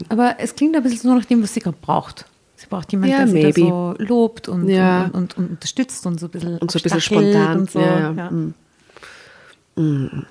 [0.09, 2.25] Aber es klingt ein bisschen so nach dem, was sie gerade braucht.
[2.55, 3.61] Sie braucht jemanden, Ja, der sie da maybe.
[3.61, 5.05] so lobt und, Ja.
[5.05, 7.59] und, und, und unterstützt und so ein bisschen, Und so ein bisschen spontan.
[7.59, 7.79] Und so.
[7.79, 8.11] Ja.
[8.11, 8.31] Ja.
[9.81, 10.25] Mm.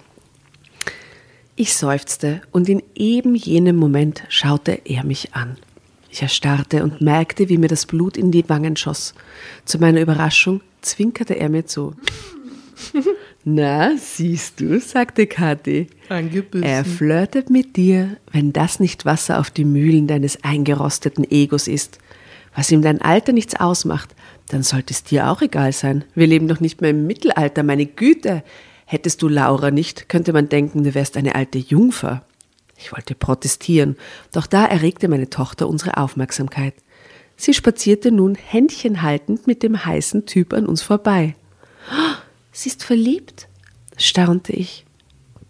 [1.54, 5.56] Ich seufzte und in eben jenem Moment schaute er mich an.
[6.10, 9.14] Ich erstarrte und merkte, wie mir das Blut in die Wangen schoss.
[9.64, 11.94] Zu meiner Überraschung zwinkerte er mir zu.
[13.48, 15.86] Na, siehst du, sagte Kathi.
[16.08, 21.98] Er flirtet mit dir, wenn das nicht Wasser auf die Mühlen deines eingerosteten Egos ist.
[22.56, 24.16] Was ihm dein Alter nichts ausmacht,
[24.48, 26.04] dann sollte es dir auch egal sein.
[26.16, 28.42] Wir leben doch nicht mehr im Mittelalter, meine Güte.
[28.84, 32.24] Hättest du Laura nicht, könnte man denken, du wärst eine alte Jungfer.
[32.76, 33.94] Ich wollte protestieren,
[34.32, 36.74] doch da erregte meine Tochter unsere Aufmerksamkeit.
[37.36, 41.36] Sie spazierte nun händchenhaltend mit dem heißen Typ an uns vorbei.
[41.92, 42.16] "Oh,
[42.56, 43.48] Sie ist verliebt?
[43.98, 44.86] staunte ich.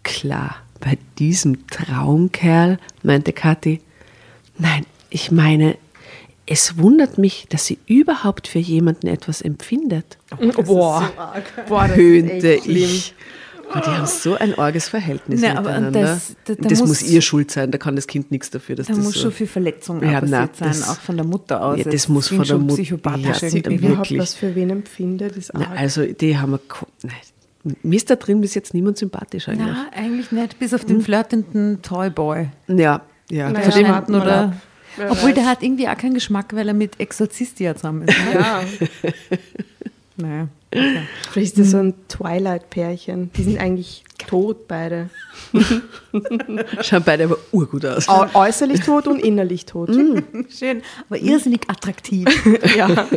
[0.03, 3.79] Klar, bei diesem Traumkerl, meinte Kathi.
[4.57, 5.77] Nein, ich meine,
[6.45, 10.17] es wundert mich, dass sie überhaupt für jemanden etwas empfindet.
[10.65, 11.09] Boah,
[11.69, 13.01] Boah, das Höhnte ist echt schlimm.
[13.69, 16.01] Aber die haben so ein arges Verhältnis aber miteinander.
[16.01, 18.75] das- da- da das muss, muss- ihr schuld sein, da kann das Kind nichts dafür.
[18.75, 20.99] Dass Da das muss so schon viel Verletzung Ja, auch passiert na, sein, das- auch
[21.01, 21.77] von der Mutter aus.
[21.77, 23.75] Ja, das Es muss von der schon Mut- psychopathisch Ja, Sie irgendwie.
[23.75, 24.19] überhaupt wirklich.
[24.19, 25.69] was für wen empfindet, ist arg.
[25.75, 26.59] also die haben wir,
[27.03, 29.67] nein, mir ist da drin bis jetzt niemand sympathisch eigentlich.
[29.67, 30.87] Na, eigentlich nicht, bis auf Hm.
[30.87, 32.47] den flirtenden Toyboy.
[32.67, 33.49] Ja, ja.
[33.51, 34.39] Naja, Von dem, oder?
[34.43, 34.53] ab.
[34.95, 35.35] Wer Obwohl, weiß.
[35.35, 38.17] der hat irgendwie auch keinen Geschmack, weil er mit Exorzistia zusammen ist.
[38.17, 38.33] Ne?
[38.39, 38.61] Ja,
[40.19, 40.47] Naja.
[40.77, 41.01] Okay.
[41.31, 43.31] vielleicht ist das so ein Twilight-Pärchen.
[43.35, 45.09] Die sind eigentlich tot beide.
[46.81, 48.09] schauen beide aber urgut aus.
[48.09, 49.89] Au äußerlich tot und innerlich tot.
[50.49, 52.27] Schön, aber irrsinnig attraktiv.
[52.75, 53.07] Ja.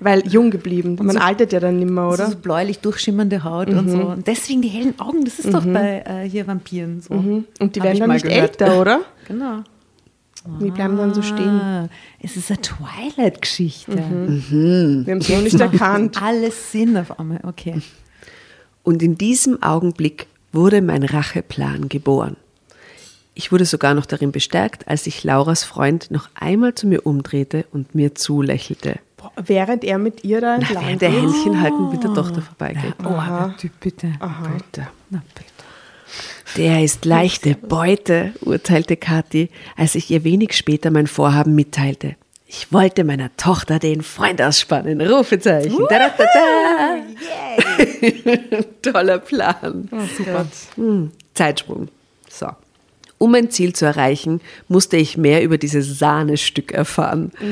[0.00, 0.96] Weil jung geblieben.
[1.00, 2.14] Man altert ja dann nicht mehr, Oder?
[2.14, 2.30] oder?
[2.30, 3.98] So bläulich durchschimmernde Haut und so.
[3.98, 7.14] Und deswegen die hellen Augen, das ist doch bei äh, hier Vampiren so.
[7.14, 8.60] Und die Hab werden dann mal nicht gehört.
[8.60, 9.00] älter, oder?
[9.28, 9.62] Genau.
[10.60, 11.60] Die bleiben dann so stehen.
[11.60, 11.88] Ah,
[12.20, 13.92] es ist eine Twilight-Geschichte.
[13.96, 16.20] Wir haben es noch nicht erkannt.
[16.22, 17.80] Alles Sinn auf einmal, okay.
[18.82, 22.36] Und in diesem Augenblick wurde mein Racheplan geboren.
[23.34, 27.66] Ich wurde sogar noch darin bestärkt, als sich Lauras Freund noch einmal zu mir umdrehte
[27.70, 28.98] und mir zulächelte.
[29.16, 31.10] Boah, Während er mit ihr da Na, entlang während der.
[31.10, 32.94] Händchen haltend mit der Tochter vorbeigeht.
[33.04, 34.14] Oh, aber Typ, bitte.
[34.18, 34.88] Na, bitte.
[36.56, 42.16] Der ist leichte Beute, urteilte Kathi, als ich ihr wenig später mein Vorhaben mitteilte.
[42.46, 45.02] Ich wollte meiner Tochter den Freund ausspannen.
[45.02, 45.84] Rufezeichen.
[45.90, 46.24] Da, da, da,
[48.82, 48.90] da.
[48.90, 49.88] Toller Plan.
[50.16, 50.46] super.
[50.76, 51.88] Hm, Zeitsprung.
[52.30, 52.48] So.
[53.18, 57.32] Um mein Ziel zu erreichen, musste ich mehr über dieses Sahnestück erfahren.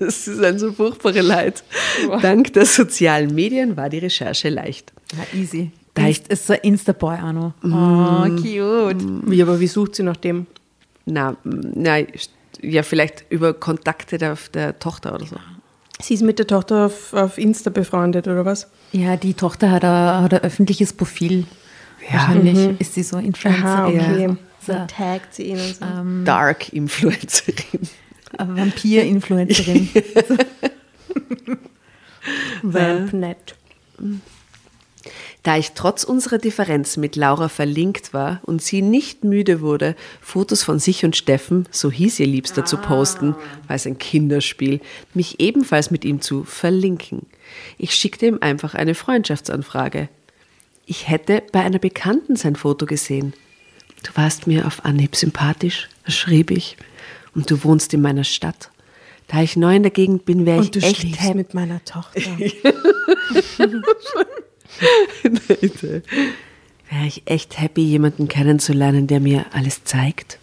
[0.00, 1.62] Es ist ein so furchtbares Leid.
[2.20, 4.92] Dank der sozialen Medien war die Recherche leicht.
[5.12, 5.70] Ja, easy.
[5.94, 7.52] Da Da ich- ist so ein Instaboy auch noch.
[7.62, 9.30] Oh, cute.
[9.30, 10.46] Wie, aber wie sucht sie nach dem?
[11.04, 11.98] Na, na,
[12.60, 15.36] ja, vielleicht über Kontakte der, der Tochter oder so.
[16.00, 18.68] Sie ist mit der Tochter auf, auf Insta befreundet, oder was?
[18.92, 21.46] Ja, die Tochter hat ein, hat ein öffentliches Profil.
[22.10, 23.64] Wahrscheinlich ist sie so Influencer.
[23.64, 24.22] Aha, okay.
[24.22, 24.36] Ja.
[24.66, 25.84] So taggt sie ihn und so.
[26.24, 27.88] Dark Influencerin.
[28.38, 29.88] Vampir-Influencerin.
[32.62, 33.54] Vampnet.
[35.42, 40.62] Da ich trotz unserer Differenz mit Laura verlinkt war und sie nicht müde wurde, Fotos
[40.62, 43.34] von sich und Steffen, so hieß ihr Liebster, zu posten,
[43.66, 44.80] war es ein Kinderspiel,
[45.14, 47.26] mich ebenfalls mit ihm zu verlinken.
[47.76, 50.08] Ich schickte ihm einfach eine Freundschaftsanfrage.
[50.86, 53.34] Ich hätte bei einer Bekannten sein Foto gesehen.
[54.04, 56.76] Du warst mir auf Anhieb sympathisch, schrieb ich,
[57.34, 58.70] und du wohnst in meiner Stadt.
[59.26, 61.34] Da ich neu in der Gegend bin, wäre ich echt happy.
[61.36, 62.20] mit meiner Tochter.
[65.22, 66.02] Leute.
[66.90, 70.38] Wäre ich echt happy, jemanden kennenzulernen, der mir alles zeigt?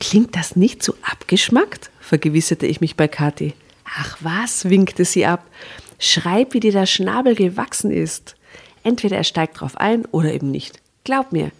[0.00, 1.90] Klingt das nicht so abgeschmackt?
[2.00, 3.54] vergewisserte ich mich bei Kathi.
[3.84, 5.46] Ach was, winkte sie ab.
[5.98, 8.36] Schreib, wie dir der Schnabel gewachsen ist.
[8.82, 10.80] Entweder er steigt drauf ein oder eben nicht.
[11.04, 11.50] Glaub mir,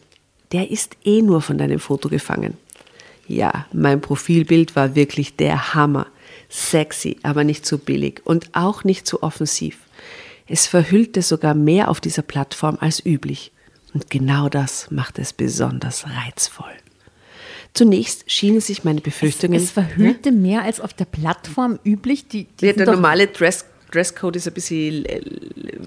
[0.53, 2.57] der ist eh nur von deinem Foto gefangen.
[3.27, 6.07] Ja, mein Profilbild war wirklich der Hammer.
[6.51, 9.79] Sexy, aber nicht zu billig und auch nicht zu offensiv.
[10.47, 13.53] Es verhüllte sogar mehr auf dieser Plattform als üblich.
[13.95, 16.73] Und genau das macht es besonders reizvoll.
[17.73, 19.61] Zunächst schienen sich meine Befürchtungen.
[19.61, 22.29] Es verhüllte mehr als auf der Plattform üblich.
[22.29, 25.21] Die, die Ja, der normale Dress, Dresscode ist ein bisschen äh,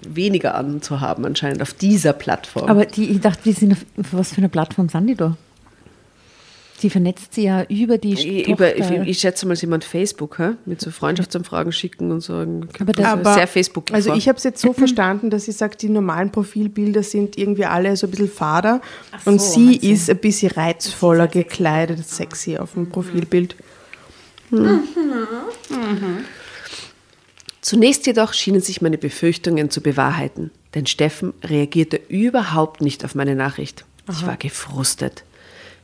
[0.07, 2.69] weniger anzuhaben, anscheinend auf dieser Plattform.
[2.69, 5.37] Aber die, ich dachte, die sind auf, auf was für eine Plattform sind die da?
[6.83, 9.01] Die vernetzt sie ja über die ich, über, Tochter.
[9.01, 10.51] ich, ich schätze mal, sie jemand Facebook, hä?
[10.65, 12.69] mit so Freundschaftsanfragen schicken und sagen.
[12.79, 13.91] Aber das- Also sehr Facebook.
[13.91, 17.65] Also ich habe es jetzt so verstanden, dass sie sagt, die normalen Profilbilder sind irgendwie
[17.65, 18.81] alle so ein bisschen fader
[19.25, 19.91] und so, sie hat sie.
[19.91, 23.55] ist ein bisschen reizvoller gekleidet, sexy auf dem Profilbild.
[27.61, 33.35] Zunächst jedoch schienen sich meine Befürchtungen zu bewahrheiten, denn Steffen reagierte überhaupt nicht auf meine
[33.35, 33.83] Nachricht.
[34.09, 35.23] Ich war gefrustet.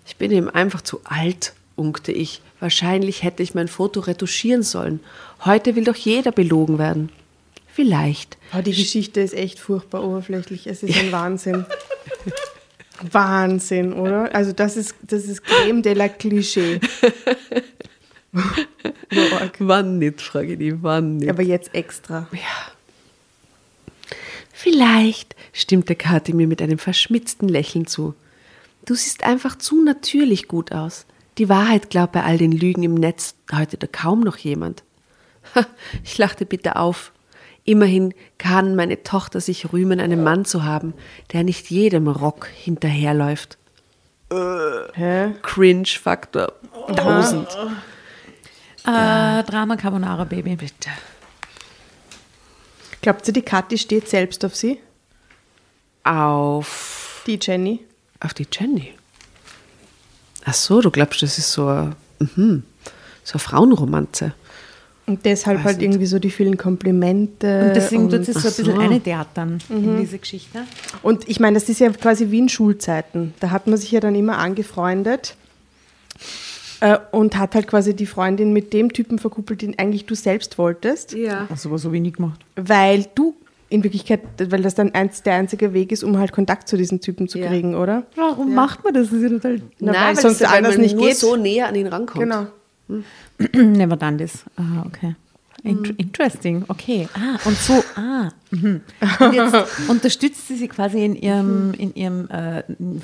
[0.06, 2.42] Ich bin ihm einfach zu alt, unkte ich.
[2.60, 5.00] Wahrscheinlich hätte ich mein Foto retuschieren sollen.
[5.46, 7.10] Heute will doch jeder belogen werden.
[7.68, 8.38] Vielleicht.
[8.56, 10.68] Oh, die Geschichte ist echt furchtbar oberflächlich.
[10.68, 11.66] Es ist ein Wahnsinn.
[13.12, 14.34] Wahnsinn, oder?
[14.34, 16.80] Also das ist, das ist Creme de la Klischee.
[19.60, 21.30] Wann nicht, frage ich die, wann nicht.
[21.30, 22.28] Aber jetzt extra.
[24.52, 28.16] Vielleicht, stimmte Kathi mir mit einem verschmitzten Lächeln zu.
[28.86, 31.06] Du siehst einfach zu natürlich gut aus.
[31.38, 34.84] Die Wahrheit glaubt bei all den Lügen im Netz heute da kaum noch jemand.
[35.56, 35.66] Ha,
[36.04, 37.12] Ich lachte bitte auf.
[37.66, 40.94] Immerhin kann meine Tochter sich rühmen, einen Mann zu haben,
[41.32, 43.58] der nicht jedem Rock hinterherläuft.
[44.32, 45.32] Hä?
[45.44, 46.52] Cringe-Faktor.
[46.96, 47.48] Tausend.
[48.86, 50.56] äh, Drama Carbonara Baby.
[50.56, 50.90] Bitte.
[53.02, 54.80] Glaubt ihr, die Kathi steht selbst auf sie?
[56.04, 57.86] Auf, Die Jenny?
[58.24, 58.94] Auf die Jenny.
[60.46, 61.96] Ach so, du glaubst, das ist so eine,
[62.36, 62.64] mhm,
[63.24, 64.34] so eine Frauenromanze.
[65.06, 65.86] Und deshalb Weiß halt nicht.
[65.88, 67.68] irgendwie so die vielen Komplimente.
[67.68, 68.80] Und deswegen tut sie so ein bisschen so.
[68.80, 69.02] eine
[69.34, 70.60] dann in diese Geschichte.
[71.02, 73.34] und ich meine, das ist ja quasi wie in Schulzeiten.
[73.42, 75.36] Da hat man sich ja dann immer angefreundet
[76.80, 80.58] äh, und hat halt quasi die Freundin mit dem Typen verkuppelt, den eigentlich du selbst
[80.58, 81.48] wolltest, Ja.
[81.50, 82.40] Also aber so wenig gemacht.
[82.56, 83.36] weil du
[83.74, 87.02] in Wirklichkeit, weil das dann eins, der einzige Weg ist, um halt Kontakt zu diesen
[87.02, 87.48] Typen zu Ja.
[87.48, 88.04] kriegen, oder?
[88.16, 89.10] Warum macht man das?
[89.10, 91.18] Das ist ja total Na, Nein, weil sonst es- weil anders man nicht nur geht.
[91.18, 92.24] so näher an ihn rankommt.
[92.24, 92.48] Genau.
[93.54, 94.44] Never done this.
[94.58, 95.16] Ah, okay.
[95.64, 97.08] Int Interesting, okay.
[97.14, 98.30] Ah, und so, ah.
[98.52, 98.82] Mhm.
[99.20, 99.56] Und jetzt
[99.88, 102.64] unterstützt sie sie quasi in ihrem, in ihrem äh,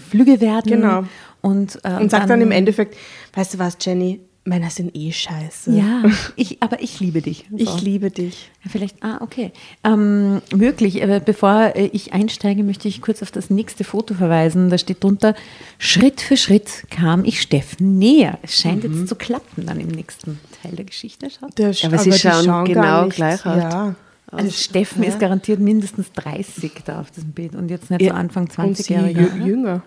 [0.10, 0.70] Flügewerden.
[0.82, 1.04] Genau.
[1.42, 2.98] Und, äh, Und sagt dann im Endeffekt,
[3.34, 5.72] weißt du was, Jenny, Männer sind eh scheiße.
[5.72, 6.04] Ja,
[6.36, 7.46] ich, aber ich liebe dich.
[7.52, 7.58] So.
[7.58, 8.50] Ich liebe dich.
[8.64, 9.52] Ja, vielleicht, ah, okay.
[9.84, 14.70] Ähm, möglich, aber bevor äh, ich einsteige, möchte ich kurz auf das nächste Foto verweisen.
[14.70, 15.36] Da steht drunter,
[15.78, 18.40] Schritt für Schritt kam ich Steffen näher.
[18.42, 21.30] Es scheint jetzt zu klappen dann im nächsten Teil der Geschichte.
[21.30, 21.58] Schaut.
[21.58, 23.58] Der, Aber sie die schauen gar genau gleich aus.
[23.62, 23.96] Ja.
[24.32, 28.10] Also Steffen ist garantiert mindestens 30 da auf diesem Bild und jetzt nicht Ja.
[28.12, 29.32] so Anfang Und sie 20-Jähriger.
[29.34, 29.82] jü- jünger.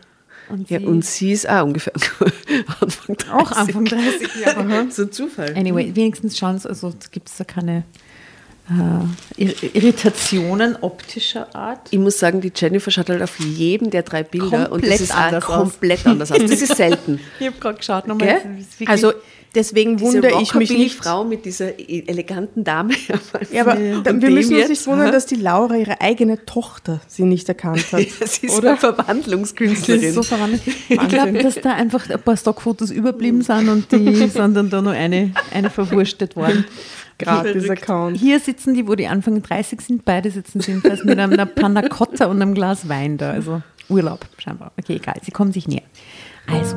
[0.48, 1.92] Und ja, sie und sie ist auch ungefähr
[2.80, 3.32] Anfang 30.
[3.32, 4.86] Auch Anfang 30, ja.
[4.90, 5.54] so ein Zufall.
[5.56, 7.84] Anyway, wenigstens schauen sie, also gibt es da keine
[9.36, 11.88] Irritationen optischer Art.
[11.90, 15.00] Ich muss sagen, die Jennifer schaut halt auf jedem der drei Bilder komplett und das
[15.00, 16.06] ist anders komplett aus.
[16.06, 16.38] anders aus.
[16.38, 17.20] Das ist selten.
[17.40, 18.40] ich habe gerade geschaut, nochmal.
[18.86, 19.12] Also
[19.54, 20.96] Deswegen wundere ich mich nicht.
[20.96, 22.94] Frau mit dieser e- eleganten Dame.
[23.50, 27.48] Ja, aber wir müssen uns nicht wundern, dass die Laura ihre eigene Tochter sie nicht
[27.48, 28.00] erkannt hat.
[28.20, 28.76] Ja, sie ist oder?
[28.76, 30.00] Verwandlungskünstlerin.
[30.00, 30.62] Sie ist so verwandelt.
[30.88, 34.80] Ich glaube, dass da einfach ein paar Stockfotos überblieben sind und die sind dann da
[34.80, 36.64] noch eine, eine verwurstet worden.
[37.22, 38.16] Gratis-Account.
[38.16, 42.26] Hier sitzen die, wo die Anfang 30 sind, beide sitzen jedenfalls mit einer Panna Cotta
[42.26, 43.30] und einem Glas Wein da.
[43.30, 44.72] Also Urlaub scheinbar.
[44.78, 45.82] Okay, egal, sie kommen sich näher.
[46.46, 46.76] Also.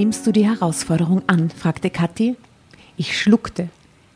[0.00, 1.50] Nimmst du die Herausforderung an?
[1.50, 2.34] fragte Kathi.
[2.96, 3.68] Ich schluckte,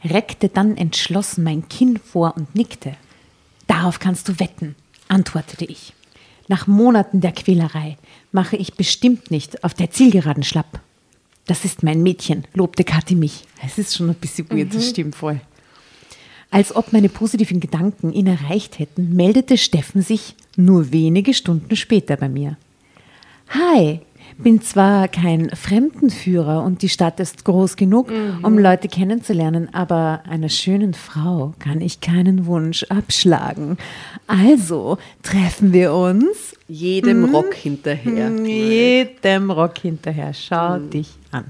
[0.02, 2.96] reckte dann entschlossen mein Kinn vor und nickte.
[3.66, 4.76] Darauf kannst du wetten,
[5.08, 5.92] antwortete ich.
[6.48, 7.98] Nach Monaten der Quälerei
[8.32, 10.80] mache ich bestimmt nicht auf der Zielgeraden schlapp.
[11.44, 13.44] Das ist mein Mädchen, lobte Kathi mich.
[13.62, 14.88] Es ist schon ein bisschen weird, das mhm.
[14.88, 15.42] stimmt voll.
[16.50, 22.16] Als ob meine positiven Gedanken ihn erreicht hätten, meldete Steffen sich nur wenige Stunden später
[22.16, 22.56] bei mir.
[23.50, 24.00] Hi,
[24.38, 28.38] bin zwar kein Fremdenführer und die Stadt ist groß genug, mhm.
[28.42, 33.78] um Leute kennenzulernen, aber einer schönen Frau kann ich keinen Wunsch abschlagen.
[34.26, 36.56] Also treffen wir uns.
[36.66, 37.34] Jedem hm?
[37.34, 38.28] Rock hinterher.
[38.28, 40.32] Hm, jedem Rock hinterher.
[40.34, 40.90] Schau hm.
[40.90, 41.44] dich an.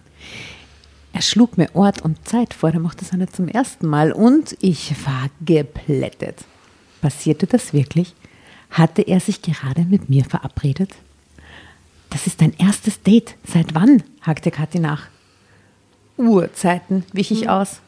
[1.13, 4.57] Er schlug mir Ort und Zeit vor, er macht das nicht zum ersten Mal und
[4.61, 6.45] ich war geplättet.
[7.01, 8.15] Passierte das wirklich?
[8.71, 10.91] Hatte er sich gerade mit mir verabredet?
[12.15, 13.35] Das ist dein erstes Date.
[13.45, 14.05] Seit wann?
[14.23, 15.09] hakte Kathi nach.
[16.17, 17.49] Urzeiten, wich ich mhm.
[17.49, 17.81] aus.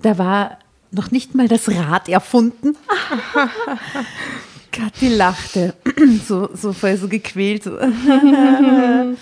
[0.00, 0.58] Da war
[0.92, 2.76] noch nicht mal das Rad erfunden.
[4.70, 5.74] Kathi lachte,
[6.24, 7.66] so, so voll so gequält.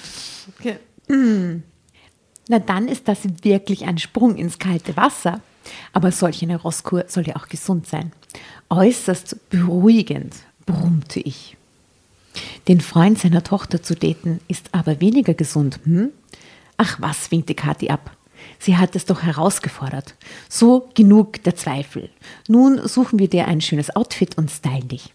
[0.59, 0.79] Okay.
[2.49, 5.41] Na dann ist das wirklich ein Sprung ins kalte Wasser.
[5.93, 8.13] Aber solch eine Rosskur soll ja auch gesund sein.
[8.69, 10.35] Äußerst beruhigend,
[10.67, 11.57] brummte ich.
[12.69, 15.81] Den Freund seiner Tochter zu daten ist aber weniger gesund.
[15.85, 16.11] Hm?
[16.77, 18.17] Ach was, winkte Kathi ab.
[18.59, 20.15] Sie hat es doch herausgefordert.
[20.49, 22.11] So genug der Zweifel.
[22.49, 25.13] Nun suchen wir dir ein schönes Outfit und stylen dich.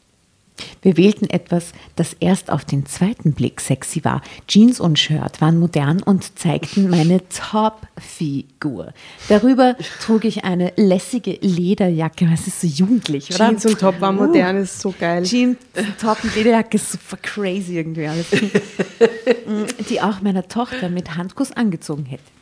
[0.82, 4.22] Wir wählten etwas, das erst auf den zweiten Blick sexy war.
[4.48, 8.94] Jeans und Shirt waren modern und zeigten meine Top-Figur.
[9.28, 12.30] Darüber trug ich eine lässige Lederjacke.
[12.32, 13.50] Was ist so jugendlich, oder?
[13.50, 15.24] Jeans und Top war modern, uh, ist so geil.
[15.24, 15.58] Jeans,
[16.00, 18.28] Top und Lederjacke ist super crazy irgendwie alles.
[19.90, 22.35] Die auch meiner Tochter mit Handkuss angezogen hätte.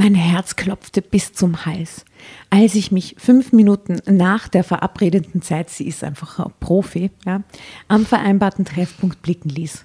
[0.00, 2.04] Mein Herz klopfte bis zum Hals.
[2.50, 7.42] Als ich mich fünf Minuten nach der verabredeten Zeit, sie ist einfach ein Profi, ja,
[7.88, 9.84] am vereinbarten Treffpunkt blicken ließ.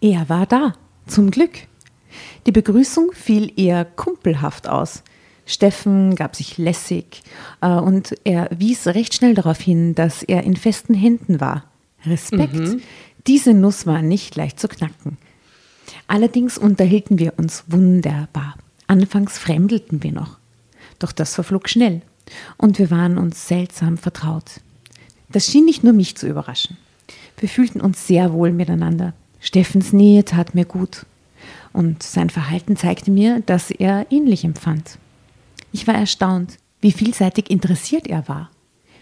[0.00, 0.72] Er war da,
[1.06, 1.68] zum Glück.
[2.44, 5.04] Die Begrüßung fiel eher kumpelhaft aus.
[5.46, 7.22] Steffen gab sich lässig
[7.60, 11.66] äh, und er wies recht schnell darauf hin, dass er in festen Händen war.
[12.04, 12.54] Respekt.
[12.54, 12.82] Mhm.
[13.28, 15.18] Diese Nuss war nicht leicht zu knacken.
[16.08, 18.56] Allerdings unterhielten wir uns wunderbar.
[18.92, 20.36] Anfangs fremdelten wir noch.
[20.98, 22.02] Doch das verflog schnell
[22.58, 24.60] und wir waren uns seltsam vertraut.
[25.30, 26.76] Das schien nicht nur mich zu überraschen.
[27.38, 29.14] Wir fühlten uns sehr wohl miteinander.
[29.40, 31.06] Steffens Nähe tat mir gut
[31.72, 34.98] und sein Verhalten zeigte mir, dass er ähnlich empfand.
[35.72, 38.50] Ich war erstaunt, wie vielseitig interessiert er war.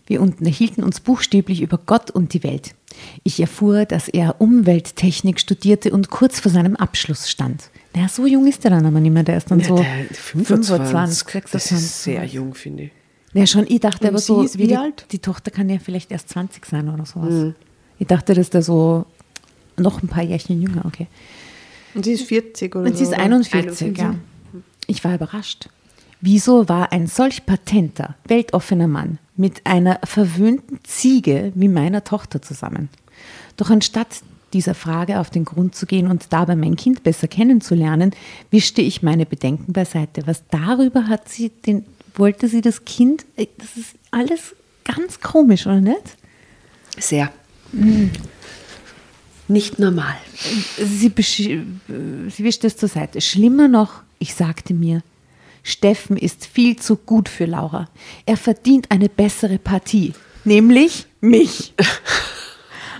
[0.07, 2.77] Wir unterhielten uns buchstäblich über Gott und die Welt.
[3.25, 7.71] Ich erfuhr, dass er Umwelttechnik studierte und kurz vor seinem Abschluss stand.
[7.95, 9.23] Naja, so jung ist er dann aber nicht mehr.
[9.25, 11.77] Der ist dann Ja, so der 25, 25, Das 26.
[11.79, 12.91] ist sehr jung, finde ich.
[13.33, 13.67] Ja, schon.
[13.69, 15.07] Ich dachte Und aber so, ist wie die, alt?
[15.13, 17.33] die Tochter kann ja vielleicht erst 20 sein oder sowas.
[17.33, 17.55] Mhm.
[17.99, 19.07] Ich dachte, dass der so
[19.77, 21.07] noch ein paar Jährchen jünger, okay.
[21.95, 23.25] Und sie ist 40 oder Und sie so, ist oder?
[23.25, 24.15] 41, ja.
[24.87, 25.69] Ich war überrascht.
[26.21, 32.89] Wieso war ein solch patenter, weltoffener Mann mit einer verwöhnten Ziege wie meiner Tochter zusammen?
[33.57, 34.09] Doch anstatt
[34.53, 38.13] dieser Frage auf den Grund zu gehen und dabei mein Kind besser kennenzulernen,
[38.51, 40.27] wischte ich meine Bedenken beiseite.
[40.27, 41.85] Was darüber hat sie den,
[42.15, 46.17] wollte sie das Kind, äh, das ist alles ganz komisch, oder nicht?
[46.99, 47.33] Sehr.
[49.49, 50.17] Nicht normal.
[50.77, 53.21] Sie, sie wischte es zur Seite.
[53.21, 55.03] Schlimmer noch, ich sagte mir,
[55.63, 57.89] Steffen ist viel zu gut für Laura.
[58.27, 61.75] Er verdient eine bessere Partie, nämlich mich.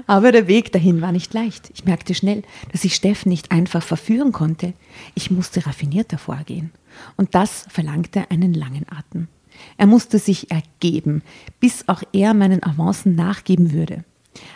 [0.07, 1.71] Aber der Weg dahin war nicht leicht.
[1.75, 2.43] Ich merkte schnell,
[2.73, 4.73] dass ich Steffen nicht einfach verführen konnte.
[5.15, 6.71] Ich musste raffinierter vorgehen.
[7.17, 9.29] Und das verlangte einen langen Atem.
[9.77, 11.23] Er musste sich ergeben,
[11.59, 14.05] bis auch er meinen Avancen nachgeben würde.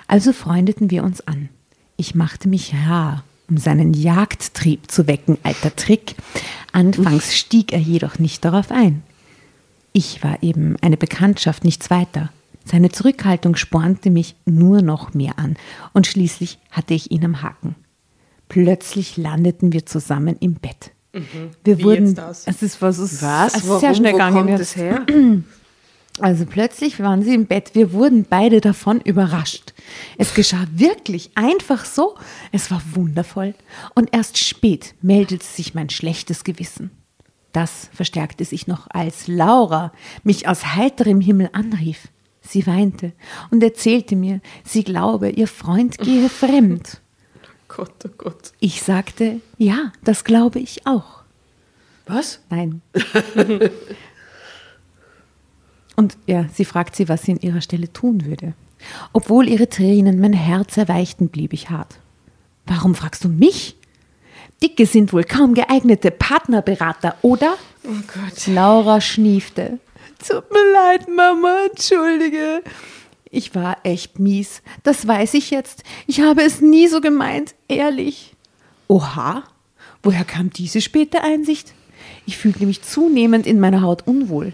[0.06, 1.48] Also freundeten wir uns an.
[1.96, 6.16] Ich machte mich rar, um seinen Jagdtrieb zu wecken, alter Trick.
[6.72, 9.02] Anfangs stieg er jedoch nicht darauf ein.
[9.92, 12.32] Ich war eben eine Bekanntschaft, nichts weiter.
[12.64, 15.56] Seine Zurückhaltung spornte mich nur noch mehr an
[15.92, 17.76] und schließlich hatte ich ihn am Haken.
[18.48, 20.92] Plötzlich landeten wir zusammen im Bett.
[21.62, 22.46] Wir Wie wurden, jetzt das?
[22.46, 23.54] es ist was, es Was?
[23.54, 23.80] es ist Warum?
[23.80, 25.06] sehr schnell Wo gegangen kommt das her?
[26.20, 27.74] Also plötzlich waren sie im Bett.
[27.74, 29.74] Wir wurden beide davon überrascht.
[30.16, 32.14] Es geschah wirklich einfach so.
[32.52, 33.54] Es war wundervoll.
[33.96, 36.92] Und erst spät meldete sich mein schlechtes Gewissen.
[37.50, 39.92] Das verstärkte sich noch, als Laura
[40.22, 42.06] mich aus heiterem Himmel anrief.
[42.46, 43.12] Sie weinte
[43.50, 47.00] und erzählte mir, sie glaube, ihr Freund gehe fremd.
[47.68, 48.52] Gott, oh Gott.
[48.60, 51.22] Ich sagte, ja, das glaube ich auch.
[52.06, 52.40] Was?
[52.50, 52.82] Nein.
[55.96, 58.54] Und ja, sie fragt sie, was sie an ihrer Stelle tun würde.
[59.12, 61.98] Obwohl ihre Tränen mein Herz erweichten, blieb ich hart.
[62.66, 63.76] Warum fragst du mich?
[64.62, 67.56] Dicke sind wohl kaum geeignete Partnerberater, oder?
[67.84, 68.46] Oh Gott.
[68.46, 69.78] Laura schniefte.
[70.26, 72.62] Tut mir leid, Mama, entschuldige.
[73.30, 74.62] Ich war echt mies.
[74.82, 75.82] Das weiß ich jetzt.
[76.06, 78.34] Ich habe es nie so gemeint, ehrlich.
[78.88, 79.44] Oha,
[80.02, 81.74] woher kam diese späte Einsicht?
[82.26, 84.52] Ich fühlte mich zunehmend in meiner Haut unwohl.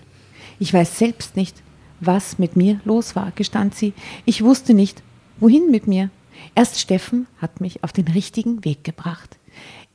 [0.58, 1.62] Ich weiß selbst nicht,
[2.00, 3.92] was mit mir los war, gestand sie.
[4.24, 5.02] Ich wusste nicht,
[5.38, 6.10] wohin mit mir.
[6.54, 9.38] Erst Steffen hat mich auf den richtigen Weg gebracht.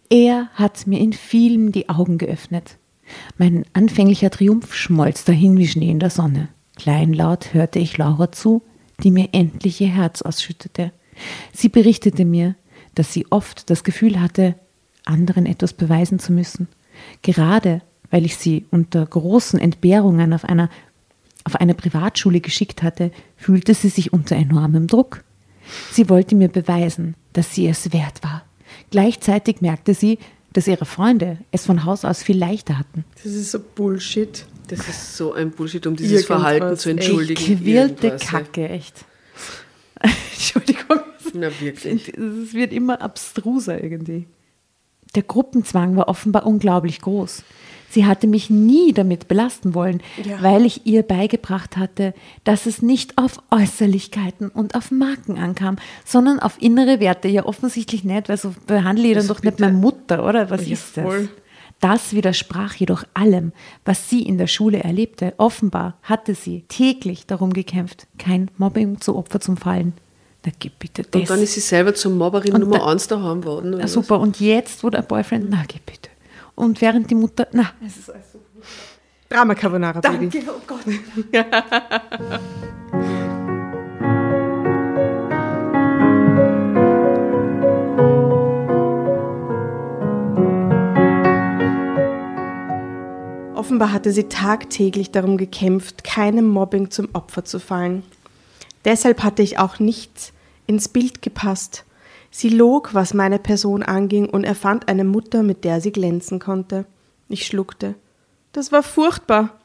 [0.09, 2.77] Er hat mir in vielem die Augen geöffnet.
[3.37, 6.49] Mein anfänglicher Triumph schmolz dahin wie Schnee in der Sonne.
[6.75, 8.61] Kleinlaut hörte ich Laura zu,
[9.03, 10.91] die mir endlich ihr Herz ausschüttete.
[11.53, 12.55] Sie berichtete mir,
[12.95, 14.55] dass sie oft das Gefühl hatte,
[15.05, 16.67] anderen etwas beweisen zu müssen.
[17.21, 20.69] Gerade weil ich sie unter großen Entbehrungen auf einer
[21.43, 25.23] auf eine Privatschule geschickt hatte, fühlte sie sich unter enormem Druck.
[25.91, 28.43] Sie wollte mir beweisen, dass sie es wert war.
[28.89, 30.17] Gleichzeitig merkte sie,
[30.55, 33.03] dass ihre Freunde es von Haus aus viel leichter hatten.
[33.21, 34.45] Das ist so Bullshit.
[34.69, 37.65] Das ist so ein Bullshit, um dieses Irgendwas, Verhalten zu echt entschuldigen.
[37.67, 38.29] Irgendwas, ja.
[38.29, 39.05] Kacke, echt.
[39.99, 40.99] Entschuldigung.
[41.33, 42.07] Na wirklich.
[42.07, 44.27] Es wird immer abstruser irgendwie.
[45.15, 47.43] Der Gruppenzwang war offenbar unglaublich groß.
[47.95, 50.43] Sie hatte mich nie damit belasten wollen, Ja.
[50.43, 56.39] weil ich ihr beigebracht hatte, dass es nicht auf Äußerlichkeiten und auf Marken ankam, sondern
[56.39, 57.29] auf innere Werte.
[57.29, 59.63] Ja, offensichtlich nicht, weil so behandle ich dann Also doch nicht bitte.
[59.63, 60.49] meine Mutter, oder?
[60.49, 61.03] Was Ja, ist das?
[61.05, 61.29] voll.
[61.79, 63.53] Das widersprach jedoch allem,
[63.85, 65.33] was sie in der Schule erlebte.
[65.37, 69.93] Offenbar hatte sie täglich darum gekämpft, kein Mobbing zu Opfer zu fallen.
[70.45, 71.21] Na, gib bitte das.
[71.21, 73.71] Und dann ist sie selber zur Mobberin Und Nummer da- 1 daheim geworden.
[73.73, 73.93] Ja, was?
[73.93, 74.19] super.
[74.19, 76.09] Und jetzt, wo der Boyfriend, na, geh bitte.
[76.55, 78.39] Und während die Mutter, na, es ist alles so.
[79.29, 80.43] Drama Carbonara, Baby.
[80.47, 80.85] oh Gott.
[93.55, 98.03] Offenbar hatte sie tagtäglich darum gekämpft, keinem Mobbing zum Opfer zu fallen.
[98.85, 100.31] Deshalb hatte ich auch nichts
[100.67, 101.83] ins Bild gepasst.
[102.37, 106.85] Sie log, was meine Person anging, und erfand eine Mutter, mit der sie glänzen konnte.
[107.29, 107.95] Ich schluckte.
[108.51, 109.57] Das war furchtbar.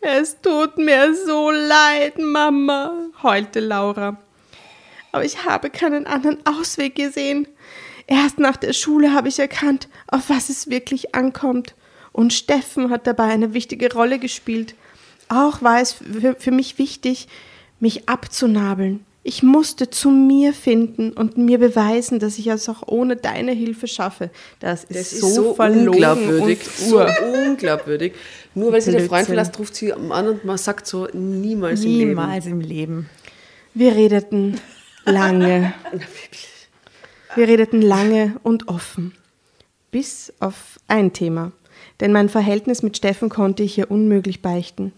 [0.00, 2.92] Es tut mir so leid, Mama,
[3.24, 4.18] heulte Laura.
[5.10, 7.48] Aber ich habe keinen anderen Ausweg gesehen.
[8.06, 11.74] Erst nach der Schule habe ich erkannt, auf was es wirklich ankommt.
[12.12, 14.76] Und Steffen hat dabei eine wichtige Rolle gespielt.
[15.28, 15.96] Auch war es
[16.38, 17.26] für, mich wichtig,
[17.80, 19.04] mich abzunabeln.
[19.24, 23.86] Ich musste zu mir finden und mir beweisen, dass ich es auch ohne deine Hilfe
[23.86, 24.30] schaffe.
[24.58, 26.58] Das ist, Das so, ist so verlogen unglaubwürdig.
[26.60, 27.08] und So ur.
[27.46, 28.14] unglaubwürdig.
[28.56, 31.84] Nur weil sie den Freund verlässt, ruft sie am an und man sagt so, niemals,
[31.84, 32.08] im Leben.
[32.10, 33.08] Niemals im Leben.
[33.74, 34.60] Wir redeten
[35.04, 35.72] lange.
[37.34, 39.14] Wir redeten lange und offen.
[39.90, 41.52] Bis auf ein Thema.
[42.00, 44.92] Denn mein Verhältnis mit Steffen konnte ich ihr unmöglich beichten.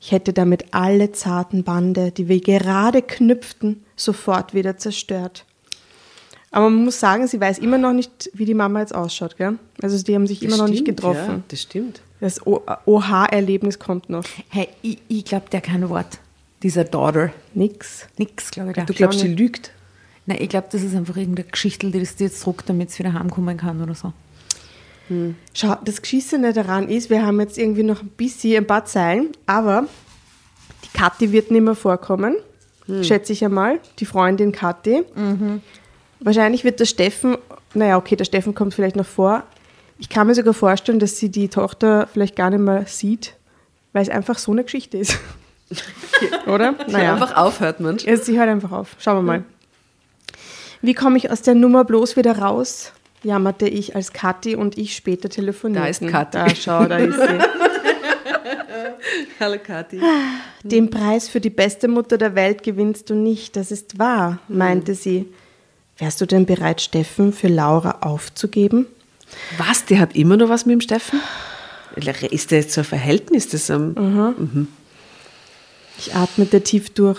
[0.00, 5.44] Ich hätte damit alle zarten Bande, die wir gerade knüpften, sofort wieder zerstört.
[6.50, 9.36] Aber man muss sagen, sie weiß immer noch nicht, wie die Mama jetzt ausschaut.
[9.36, 9.58] Gell?
[9.82, 11.44] Also die haben sich Das immer noch nicht stimmt, Ja, getroffen.
[11.48, 12.00] das stimmt.
[12.20, 14.24] Das OH-Erlebnis kommt noch.
[14.48, 16.18] Hey, ich, ich glaube der kein Wort.
[16.62, 17.30] Dieser Daughter.
[17.54, 18.06] Nix.
[18.18, 18.76] Nix, glaube ich.
[18.76, 19.22] Du glaub glaubst, ich.
[19.30, 19.72] sie lügt?
[20.26, 22.98] Nein, ich glaube, das ist einfach irgendeine Geschichte, die das dir jetzt druckt, damit es
[22.98, 24.12] wieder heimkommen kann oder so.
[25.54, 29.30] Schau, das Geschissene daran ist, wir haben jetzt irgendwie noch ein bisschen ein paar Zeilen,
[29.46, 29.86] aber
[30.84, 32.36] die Kathi wird nicht mehr vorkommen,
[33.02, 35.04] schätze ich einmal, die Freundin Kathi.
[36.20, 37.36] Wahrscheinlich wird der Steffen,
[37.74, 39.44] naja, okay, der Steffen kommt vielleicht noch vor.
[39.98, 43.34] Ich kann mir sogar vorstellen, dass sie die Tochter vielleicht gar nicht mehr sieht,
[43.92, 45.18] weil es einfach so eine Geschichte ist.
[46.46, 46.74] Oder?
[46.88, 47.14] Naja.
[47.14, 48.04] Einfach aufhört, Mensch.
[48.04, 48.96] Ja, sie hört einfach auf.
[48.98, 49.44] Schauen wir mal.
[50.80, 52.92] Wie komme ich aus der Nummer bloß wieder raus?
[53.22, 55.82] Jammerte ich, als Kathi und ich später telefonierten.
[55.82, 56.38] Da ist Kathi.
[56.38, 57.28] Da, schau, da ist sie.
[59.40, 60.00] Hallo Kathi.
[60.62, 64.94] Den Preis für die beste Mutter der Welt gewinnst du nicht, das ist wahr, meinte
[64.94, 65.26] sie.
[65.98, 68.86] Wärst du denn bereit, Steffen für Laura aufzugeben?
[69.58, 71.20] Was, der hat immer noch was mit dem Steffen?
[72.30, 73.48] Ist der jetzt so ein Verhältnis?
[73.48, 74.68] Das, ähm, Mhm.
[75.98, 77.18] Ich atmete tief durch.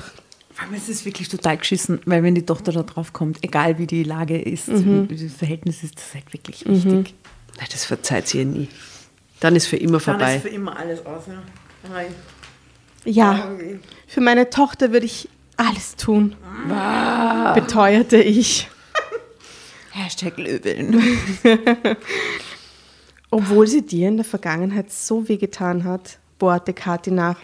[0.62, 3.88] Allem, Es ist wirklich total geschissen, weil wenn die Tochter da drauf kommt, egal wie
[3.88, 7.14] die Lage ist, wie das Verhältnis ist, das ist halt wirklich wichtig.
[7.58, 8.68] Nein, das verzeiht sie ihr nie.
[9.40, 10.42] Dann ist für immer vorbei.
[10.52, 11.24] immer alles aus.
[11.28, 11.42] Ja.
[13.06, 13.50] Ja,
[14.08, 16.36] für meine Tochter würde ich alles tun,
[17.54, 18.70] beteuerte ich.
[19.92, 21.02] Hashtag Löbeln.
[23.32, 27.38] Obwohl sie dir in der Vergangenheit so wehgetan hat, bohrte Kathi nach.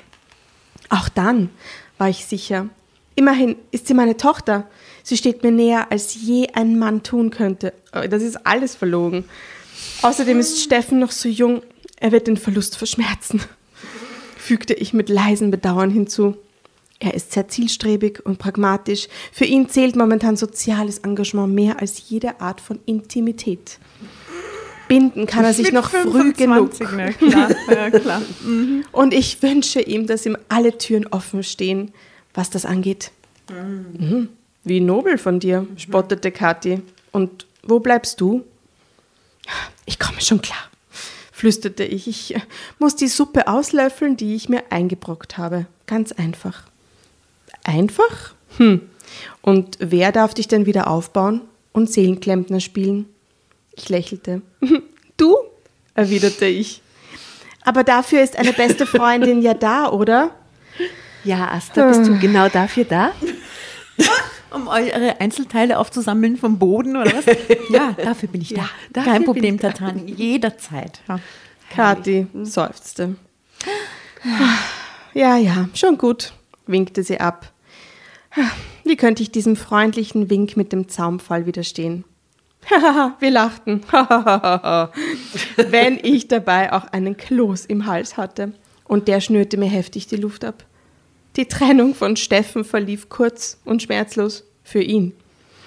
[0.90, 1.50] Auch dann
[1.98, 2.70] war ich sicher.
[3.16, 4.68] Immerhin ist sie meine Tochter.
[5.04, 7.74] Sie steht mir näher, als je ein Mann tun könnte.
[7.92, 9.26] Aber Das ist alles verlogen.
[10.02, 11.62] Außerdem ist Steffen noch so jung.
[11.98, 13.42] Er wird den Verlust verschmerzen,
[14.38, 16.36] fügte ich mit leisem Bedauern hinzu.
[17.00, 19.08] Er ist sehr zielstrebig und pragmatisch.
[19.32, 23.80] Für ihn zählt momentan soziales Engagement mehr als jede Art von Intimität.
[24.88, 26.72] Binden kann er sich noch früh genug.
[26.80, 28.22] Na klar, ja, klar.
[28.92, 31.92] Und ich wünsche ihm, dass ihm alle Türen offen stehen,
[32.36, 33.12] was das angeht.
[33.50, 34.30] Mhm.
[34.64, 36.82] Wie nobel von dir, spottete Kathi.
[37.12, 38.44] Und wo bleibst du?
[39.86, 40.70] Ich komme schon klar,
[41.32, 42.08] flüsterte ich.
[42.08, 42.42] Ich äh,
[42.80, 45.68] muss die Suppe auslöffeln, die ich mir eingebrockt habe.
[45.86, 46.64] Ganz einfach.
[47.64, 48.34] Einfach?
[48.58, 48.82] Hm.
[49.42, 53.08] Und wer darf dich denn wieder aufbauen und Seelenklempner spielen?
[53.76, 54.42] Ich lächelte.
[55.18, 55.38] Du,
[55.94, 56.82] erwiderte ich.
[57.62, 60.36] Aber dafür ist eine beste Freundin ja da, oder?
[61.26, 63.12] Ja, Asta, bist du genau dafür da?
[64.52, 67.26] Um eure Einzelteile aufzusammeln vom Boden oder was?
[67.70, 68.70] Ja, dafür bin ich da.
[68.94, 69.60] dafür Kein Problem.
[69.60, 70.12] Tatani.
[70.16, 71.02] Jederzeit.
[71.08, 71.20] Ja.
[71.70, 73.16] Kathi seufzte.
[75.14, 76.34] Ja, ja, schon gut,
[76.68, 77.52] winkte sie ab.
[78.84, 82.06] Wie könnte ich diesem freundlichen Wink mit dem Zaumfall widerstehen?
[83.20, 83.82] Wir lachten.
[85.58, 88.54] Wenn ich dabei auch einen Kloß im Hals hatte.
[88.88, 90.64] Und der schnürte mir heftig die Luft ab.
[91.36, 95.14] Die Trennung von Steffen verlief kurz und schmerzlos für ihn.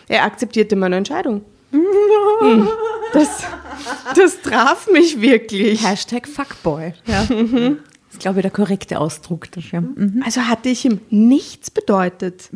[0.08, 1.44] Er akzeptierte meine Entscheidung.
[1.70, 2.68] Hm,
[3.12, 3.28] Das,
[4.14, 5.86] das traf mich wirklich.
[5.86, 6.92] Hashtag Fuckboy.
[7.06, 7.24] Ja.
[7.28, 9.82] Das ist, glaube ich, der korrekte Ausdruck dafür.
[9.82, 10.22] Mhm.
[10.24, 12.48] Also hatte ich ihm nichts bedeutet.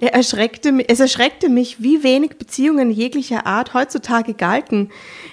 [0.00, 4.90] Er erschreckte, es erschreckte mich, wie wenig Beziehungen jeglicher Art heutzutage galten.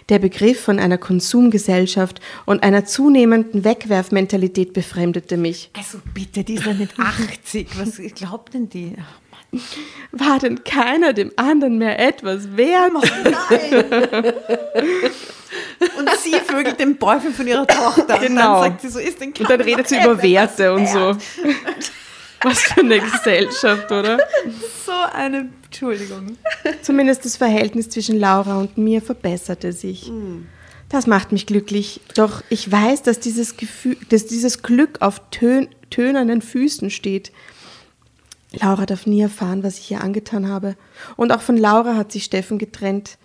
[0.10, 5.72] Der Begriff von einer Konsumgesellschaft und einer zunehmenden Wegwerfmentalität befremdete mich.
[5.76, 7.68] Also bitte, die ja nicht 80.
[7.80, 8.96] Was glaubt denn die?
[10.12, 12.92] War denn keiner dem anderen mehr etwas wert?
[15.98, 18.20] Und sie vögelt den Boyfriend von ihrer Tochter.
[18.20, 18.28] Genau.
[18.28, 21.16] Und dann sagt sie so, ist denn Und dann redet sie über Werte und so.
[22.44, 24.18] Was für eine Gesellschaft, oder?
[24.86, 26.38] So eine Entschuldigung.
[26.82, 30.12] Zumindest das Verhältnis zwischen Laura und mir verbesserte sich.
[30.90, 32.02] Das macht mich glücklich.
[32.16, 37.32] Doch ich weiß, dass dieses Gefühl, dass dieses Glück auf tön tönernen Füßen steht.
[38.52, 40.76] Laura darf nie erfahren, was ich ihr angetan habe.
[41.16, 43.18] Und auch von Laura hat sich Steffen getrennt.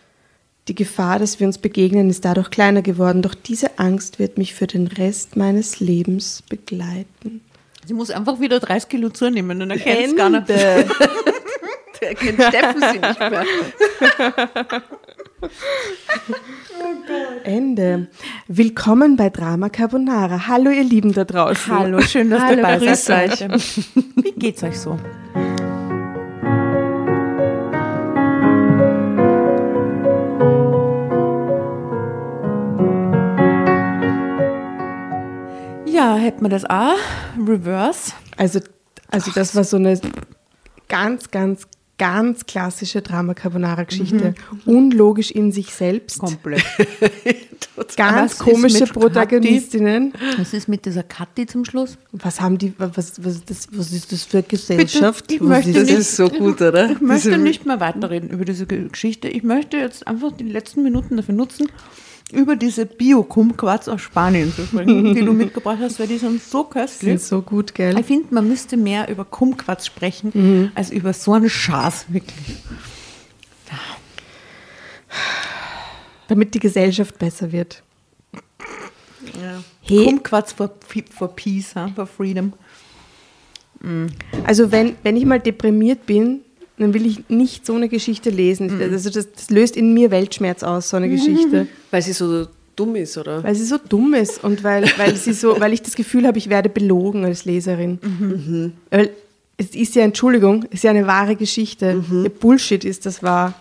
[0.68, 3.22] Die Gefahr, dass wir uns begegnen, ist dadurch kleiner geworden.
[3.22, 7.42] Doch diese Angst wird mich für den Rest meines Lebens begleiten.
[7.86, 10.48] Sie muss einfach wieder 30 Kilo zunehmen und erkennt es gar nicht.
[12.00, 13.44] Der kennt Steffen sie nicht mehr.
[17.44, 18.08] Ende.
[18.48, 20.48] Willkommen bei Drama Carbonara.
[20.48, 21.72] Hallo ihr Lieben da draußen.
[21.72, 23.48] Hallo, schön, dass ihr dabei seid.
[24.16, 24.98] Wie geht's euch so?
[35.94, 36.96] Ja, hätten wir das auch.
[37.38, 38.12] Reverse.
[38.36, 38.60] Also,
[39.10, 39.98] also das war so eine
[40.88, 41.66] ganz, ganz,
[41.98, 44.34] ganz klassische Drama Carbonara Geschichte.
[44.66, 46.18] Unlogisch in sich selbst.
[46.18, 46.64] Komplett.
[47.96, 50.12] Ganz komische Protagonistinnen.
[50.38, 51.98] Was ist mit dieser Kathi zum Schluss?
[52.12, 55.32] Was haben die, was, was, ist das, was ist das für Gesellschaft?
[55.32, 56.90] ich was möchte ist Das nicht- ist so gut, oder?
[56.92, 59.26] Ich möchte Diese- nicht mehr weiterreden über diese Geschichte.
[59.28, 61.66] Ich möchte jetzt einfach die letzten Minuten dafür nutzen,
[62.32, 66.62] über diese Bio-Kumquats aus Spanien zu sprechen, die du mitgebracht hast, weil die sind so
[66.62, 67.22] sind köstlich.
[67.22, 67.98] so gut, gell?
[67.98, 70.72] Ich finde, man müsste mehr über Kumquats sprechen, Mhm.
[70.74, 72.56] als über so einen Schaß, wirklich.
[76.28, 77.82] Damit die Gesellschaft besser wird.
[79.82, 80.04] Hey.
[80.06, 80.70] Kumquats for,
[81.10, 81.88] for peace, huh?
[81.94, 82.52] for freedom.
[84.46, 86.40] Also wenn, wenn ich mal deprimiert bin,
[86.78, 88.74] dann will ich nicht so eine Geschichte lesen.
[88.74, 88.92] Mhm.
[88.92, 91.66] Also das, das löst in mir Weltschmerz aus, so eine Geschichte.
[91.90, 92.46] Weil sie so
[92.76, 93.44] dumm ist, oder?
[93.44, 96.38] Weil sie so dumm ist und weil, weil, sie so, weil ich das Gefühl habe,
[96.38, 97.98] ich werde belogen als Leserin.
[98.02, 98.72] Mhm.
[98.90, 99.10] Weil
[99.56, 102.02] es ist ja, Entschuldigung, es ist ja eine wahre Geschichte.
[102.08, 102.24] Mhm.
[102.24, 103.54] Ja, Bullshit ist das wahr.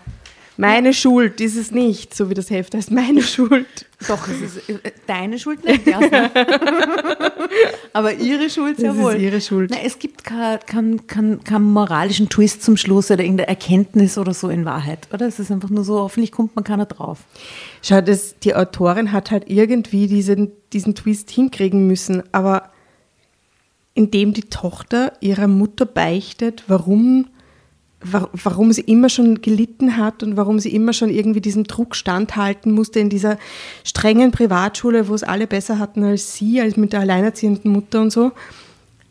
[0.55, 2.91] Meine Schuld ist es nicht, so wie das Heft heißt.
[2.91, 3.65] Meine Schuld.
[4.07, 5.99] Doch, es ist äh, deine Schuld nicht, ja,
[7.93, 9.15] aber ihre Schuld sehr Das ist wohl.
[9.15, 9.71] ihre Schuld.
[9.71, 10.59] Na, es gibt keinen
[11.07, 15.27] kein, kein, moralischen Twist zum Schluss oder irgendeine Erkenntnis oder so in Wahrheit, oder?
[15.27, 17.19] Es ist einfach nur so, hoffentlich kommt man keiner drauf.
[17.81, 22.71] Schau, das, die Autorin hat halt irgendwie diesen, diesen Twist hinkriegen müssen, aber
[23.93, 27.29] indem die Tochter ihrer Mutter beichtet, warum, wa-
[28.03, 32.71] warum sie immer schon gelitten hat und warum sie immer schon irgendwie diesem Druck standhalten
[32.71, 33.37] musste in dieser
[33.83, 38.11] strengen Privatschule, wo es alle besser hatten als sie, als mit der alleinerziehenden Mutter und
[38.11, 38.31] so.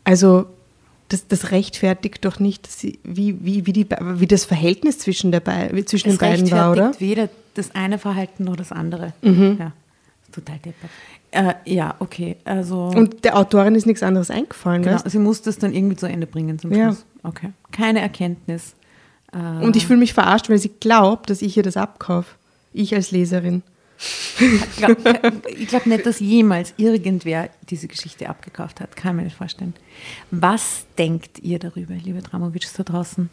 [0.03, 0.45] Also
[1.09, 3.85] das, das rechtfertigt doch nicht, sie, wie, wie, wie, die,
[4.15, 6.89] wie das Verhältnis zwischen, der, Be- zwischen den Es beiden war, oder?
[6.89, 6.99] Mhm.
[6.99, 9.13] weder das eine Verhalten noch das andere.
[9.21, 9.73] Ja,
[10.23, 10.89] ist total deppert.
[11.31, 14.83] Äh, ja, okay, also Und der Autorin ist nichts anderes eingefallen.
[14.83, 15.09] genau, weißt?
[15.09, 16.85] sie muss das dann irgendwie zu Ende bringen zum Ja.
[16.89, 17.05] Schluss.
[17.23, 18.75] Okay, keine Erkenntnis.
[19.33, 22.35] Äh, Und ich fühle mich verarscht, weil sie glaubt, dass ich ihr das abkaufe.
[22.73, 23.61] Ich als Leserin.
[24.39, 25.31] Ich glaube
[25.67, 28.95] glaub nicht, dass jemals irgendwer diese Geschichte abgekauft hat.
[28.95, 29.73] Kann ich mir nicht vorstellen.
[30.31, 33.29] Was denkt ihr darüber, liebe Dramovics da draußen?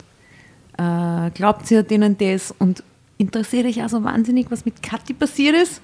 [0.79, 2.83] Äh, glaubt ihr denen das und
[3.19, 5.81] interessiert euch auch so wahnsinnig, was mit Kathi passiert ist?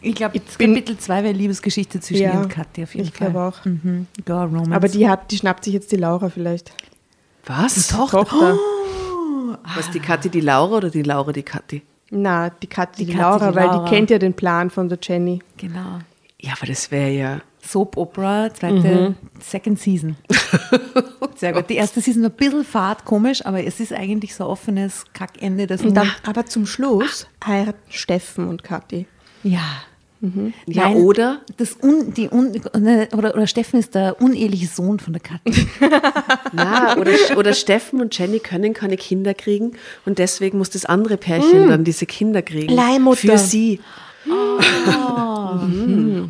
[0.00, 3.08] Ich glaube, Ich bin- Kapitel 2 wäre Liebesgeschichte zwischen Ja, ihr und Kathi auf jeden
[3.08, 3.30] ich Fall.
[3.30, 3.64] glaube auch.
[3.64, 4.06] Mhm.
[4.24, 4.72] Girl Romance.
[4.72, 6.72] Aber die, hat, die schnappt sich jetzt die Laura vielleicht.
[7.46, 7.88] Was?
[7.88, 8.58] Tochter.
[9.78, 11.82] Was, die Kathi die Laura oder die Laura die Kathi?
[12.10, 13.84] Na, die Kathi, die, Die Laura, die weil Laura.
[13.84, 15.40] die kennt ja den Plan von der Jenny.
[15.56, 16.00] Genau.
[16.40, 17.40] Ja, aber das wäre ja.
[17.60, 18.76] Soap Opera, zweite,
[19.10, 19.14] Mhm.
[19.40, 20.16] Second Season.
[21.36, 21.68] Sehr gut.
[21.68, 25.04] Die erste Season war ein bisschen fad, komisch, aber es ist eigentlich so ein offenes
[25.12, 29.06] Kackende, das Und dann, aber zum Schluss heiraten Steffen und Kathi.
[29.42, 29.60] Ja.
[30.66, 31.40] Ja, Nein, oder?
[31.58, 35.22] Das un, die un, ne, oder, oder Steffen ist der uneheliche Sohn von der.
[36.52, 39.72] Na, oder, oder Steffen und Jenny können keine Kinder kriegen
[40.06, 42.72] und deswegen muss das andere Pärchen dann diese Kinder kriegen.
[42.72, 43.28] Leihmutter.
[43.28, 43.80] Für sie.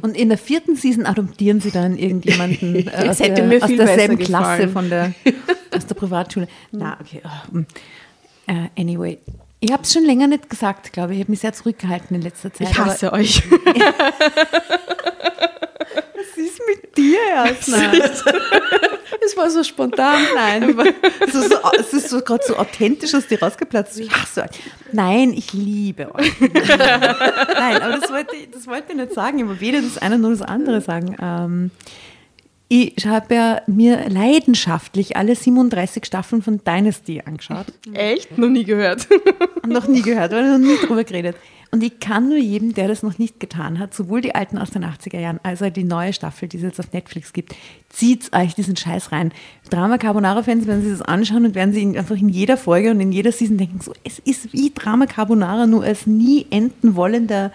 [0.02, 4.18] Und in der vierten Season adoptieren sie dann irgendjemanden äh, aus, der, mir aus derselben
[4.18, 5.14] Klasse von der,
[5.74, 6.46] aus der Privatschule.
[6.70, 7.22] Na, okay.
[7.24, 7.58] oh.
[8.46, 9.18] Äh, anyway.
[9.60, 11.18] Ich habe es schon länger nicht gesagt, glaube ich.
[11.18, 12.70] Ich habe mich sehr zurückgehalten in letzter Zeit.
[12.70, 13.42] Ich hasse euch.
[16.14, 17.92] Was ist mit dir, Jasna?
[19.24, 20.22] Es war so spontan.
[20.34, 20.78] Nein,
[21.26, 23.98] es ist so, es ist so gerade so authentisch aus dir rausgeplatzt.
[23.98, 24.50] Ich hasse euch.
[24.92, 26.32] Nein, ich liebe euch.
[26.40, 29.40] Nein, aber das wollte, ich, das wollte ich nicht sagen.
[29.40, 31.16] Ich wollte weder das eine noch das andere sagen.
[31.20, 31.70] Ähm,
[32.68, 37.66] ich habe ja mir leidenschaftlich alle 37 Staffeln von Dynasty angeschaut.
[37.94, 38.36] Echt?
[38.36, 39.08] Noch nie gehört.
[39.66, 41.36] noch nie gehört, oder noch nie drüber geredet.
[41.70, 44.70] Und ich kann nur jedem, der das noch nicht getan hat, sowohl die alten aus
[44.70, 47.54] den 80er Jahren als auch die neue Staffel, die es jetzt auf Netflix gibt,
[47.90, 49.32] zieht euch diesen Scheiß rein.
[49.68, 53.00] Drama Carbonara-Fans werden sich das anschauen und werden sie in- einfach in jeder Folge und
[53.00, 57.52] in jeder Season denken, so, es ist wie Drama Carbonara, nur als nie enden wollender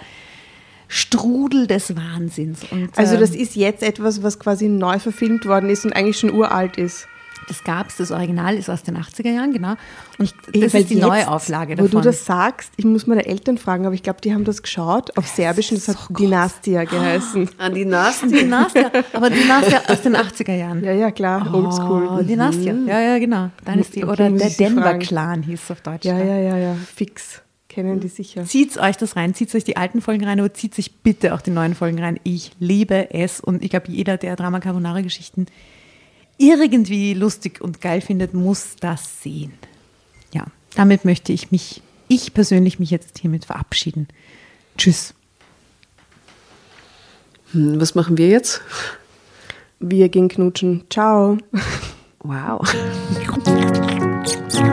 [0.94, 2.60] Strudel des Wahnsinns.
[2.72, 6.20] Und, Also ähm, das ist jetzt etwas, was quasi neu verfilmt worden ist und eigentlich
[6.20, 7.08] schon uralt ist.
[7.48, 9.74] Das gab es, das Original ist aus den 80er Jahren, genau.
[10.18, 12.02] Und das ist die jetzt, neue Auflage Wo davon.
[12.04, 15.18] du das sagst, ich muss meine Eltern fragen, aber ich glaube, die haben das geschaut
[15.18, 17.50] auf Serbisch und das hat Dynastia geheißen.
[17.58, 18.28] An die Nase.
[18.28, 20.84] Dynastia, aber Dynastia aus den 80er Jahren.
[20.86, 22.08] Ja, ja, klar, oldschool.
[22.20, 23.50] Oh, Dynastia, ja, ja, genau.
[23.68, 24.04] Dynasty.
[24.04, 25.00] Okay, Oder der ich sie Denver fragen.
[25.00, 26.06] Clan hieß es auf Deutsch.
[26.06, 27.43] Ja, ja, ja, ja, fix.
[27.74, 28.46] Kennen die sicher.
[28.46, 31.42] Zieht euch das rein, zieht euch die alten Folgen rein, aber zieht sich bitte auch
[31.42, 32.20] die neuen Folgen rein.
[32.24, 35.48] Ich liebe es und ich glaube, jeder, der Drama Carbonara Geschichten
[36.38, 39.54] irgendwie lustig und geil findet, muss das sehen.
[40.36, 40.46] Ja,
[40.76, 44.08] damit möchte ich mich, ich persönlich mich jetzt hiermit verabschieden.
[44.78, 45.16] Tschüss.
[47.54, 48.62] Hm, Was machen wir jetzt?
[49.80, 50.84] Wir gehen knutschen.
[50.92, 51.40] Ciao.
[52.20, 52.72] Wow.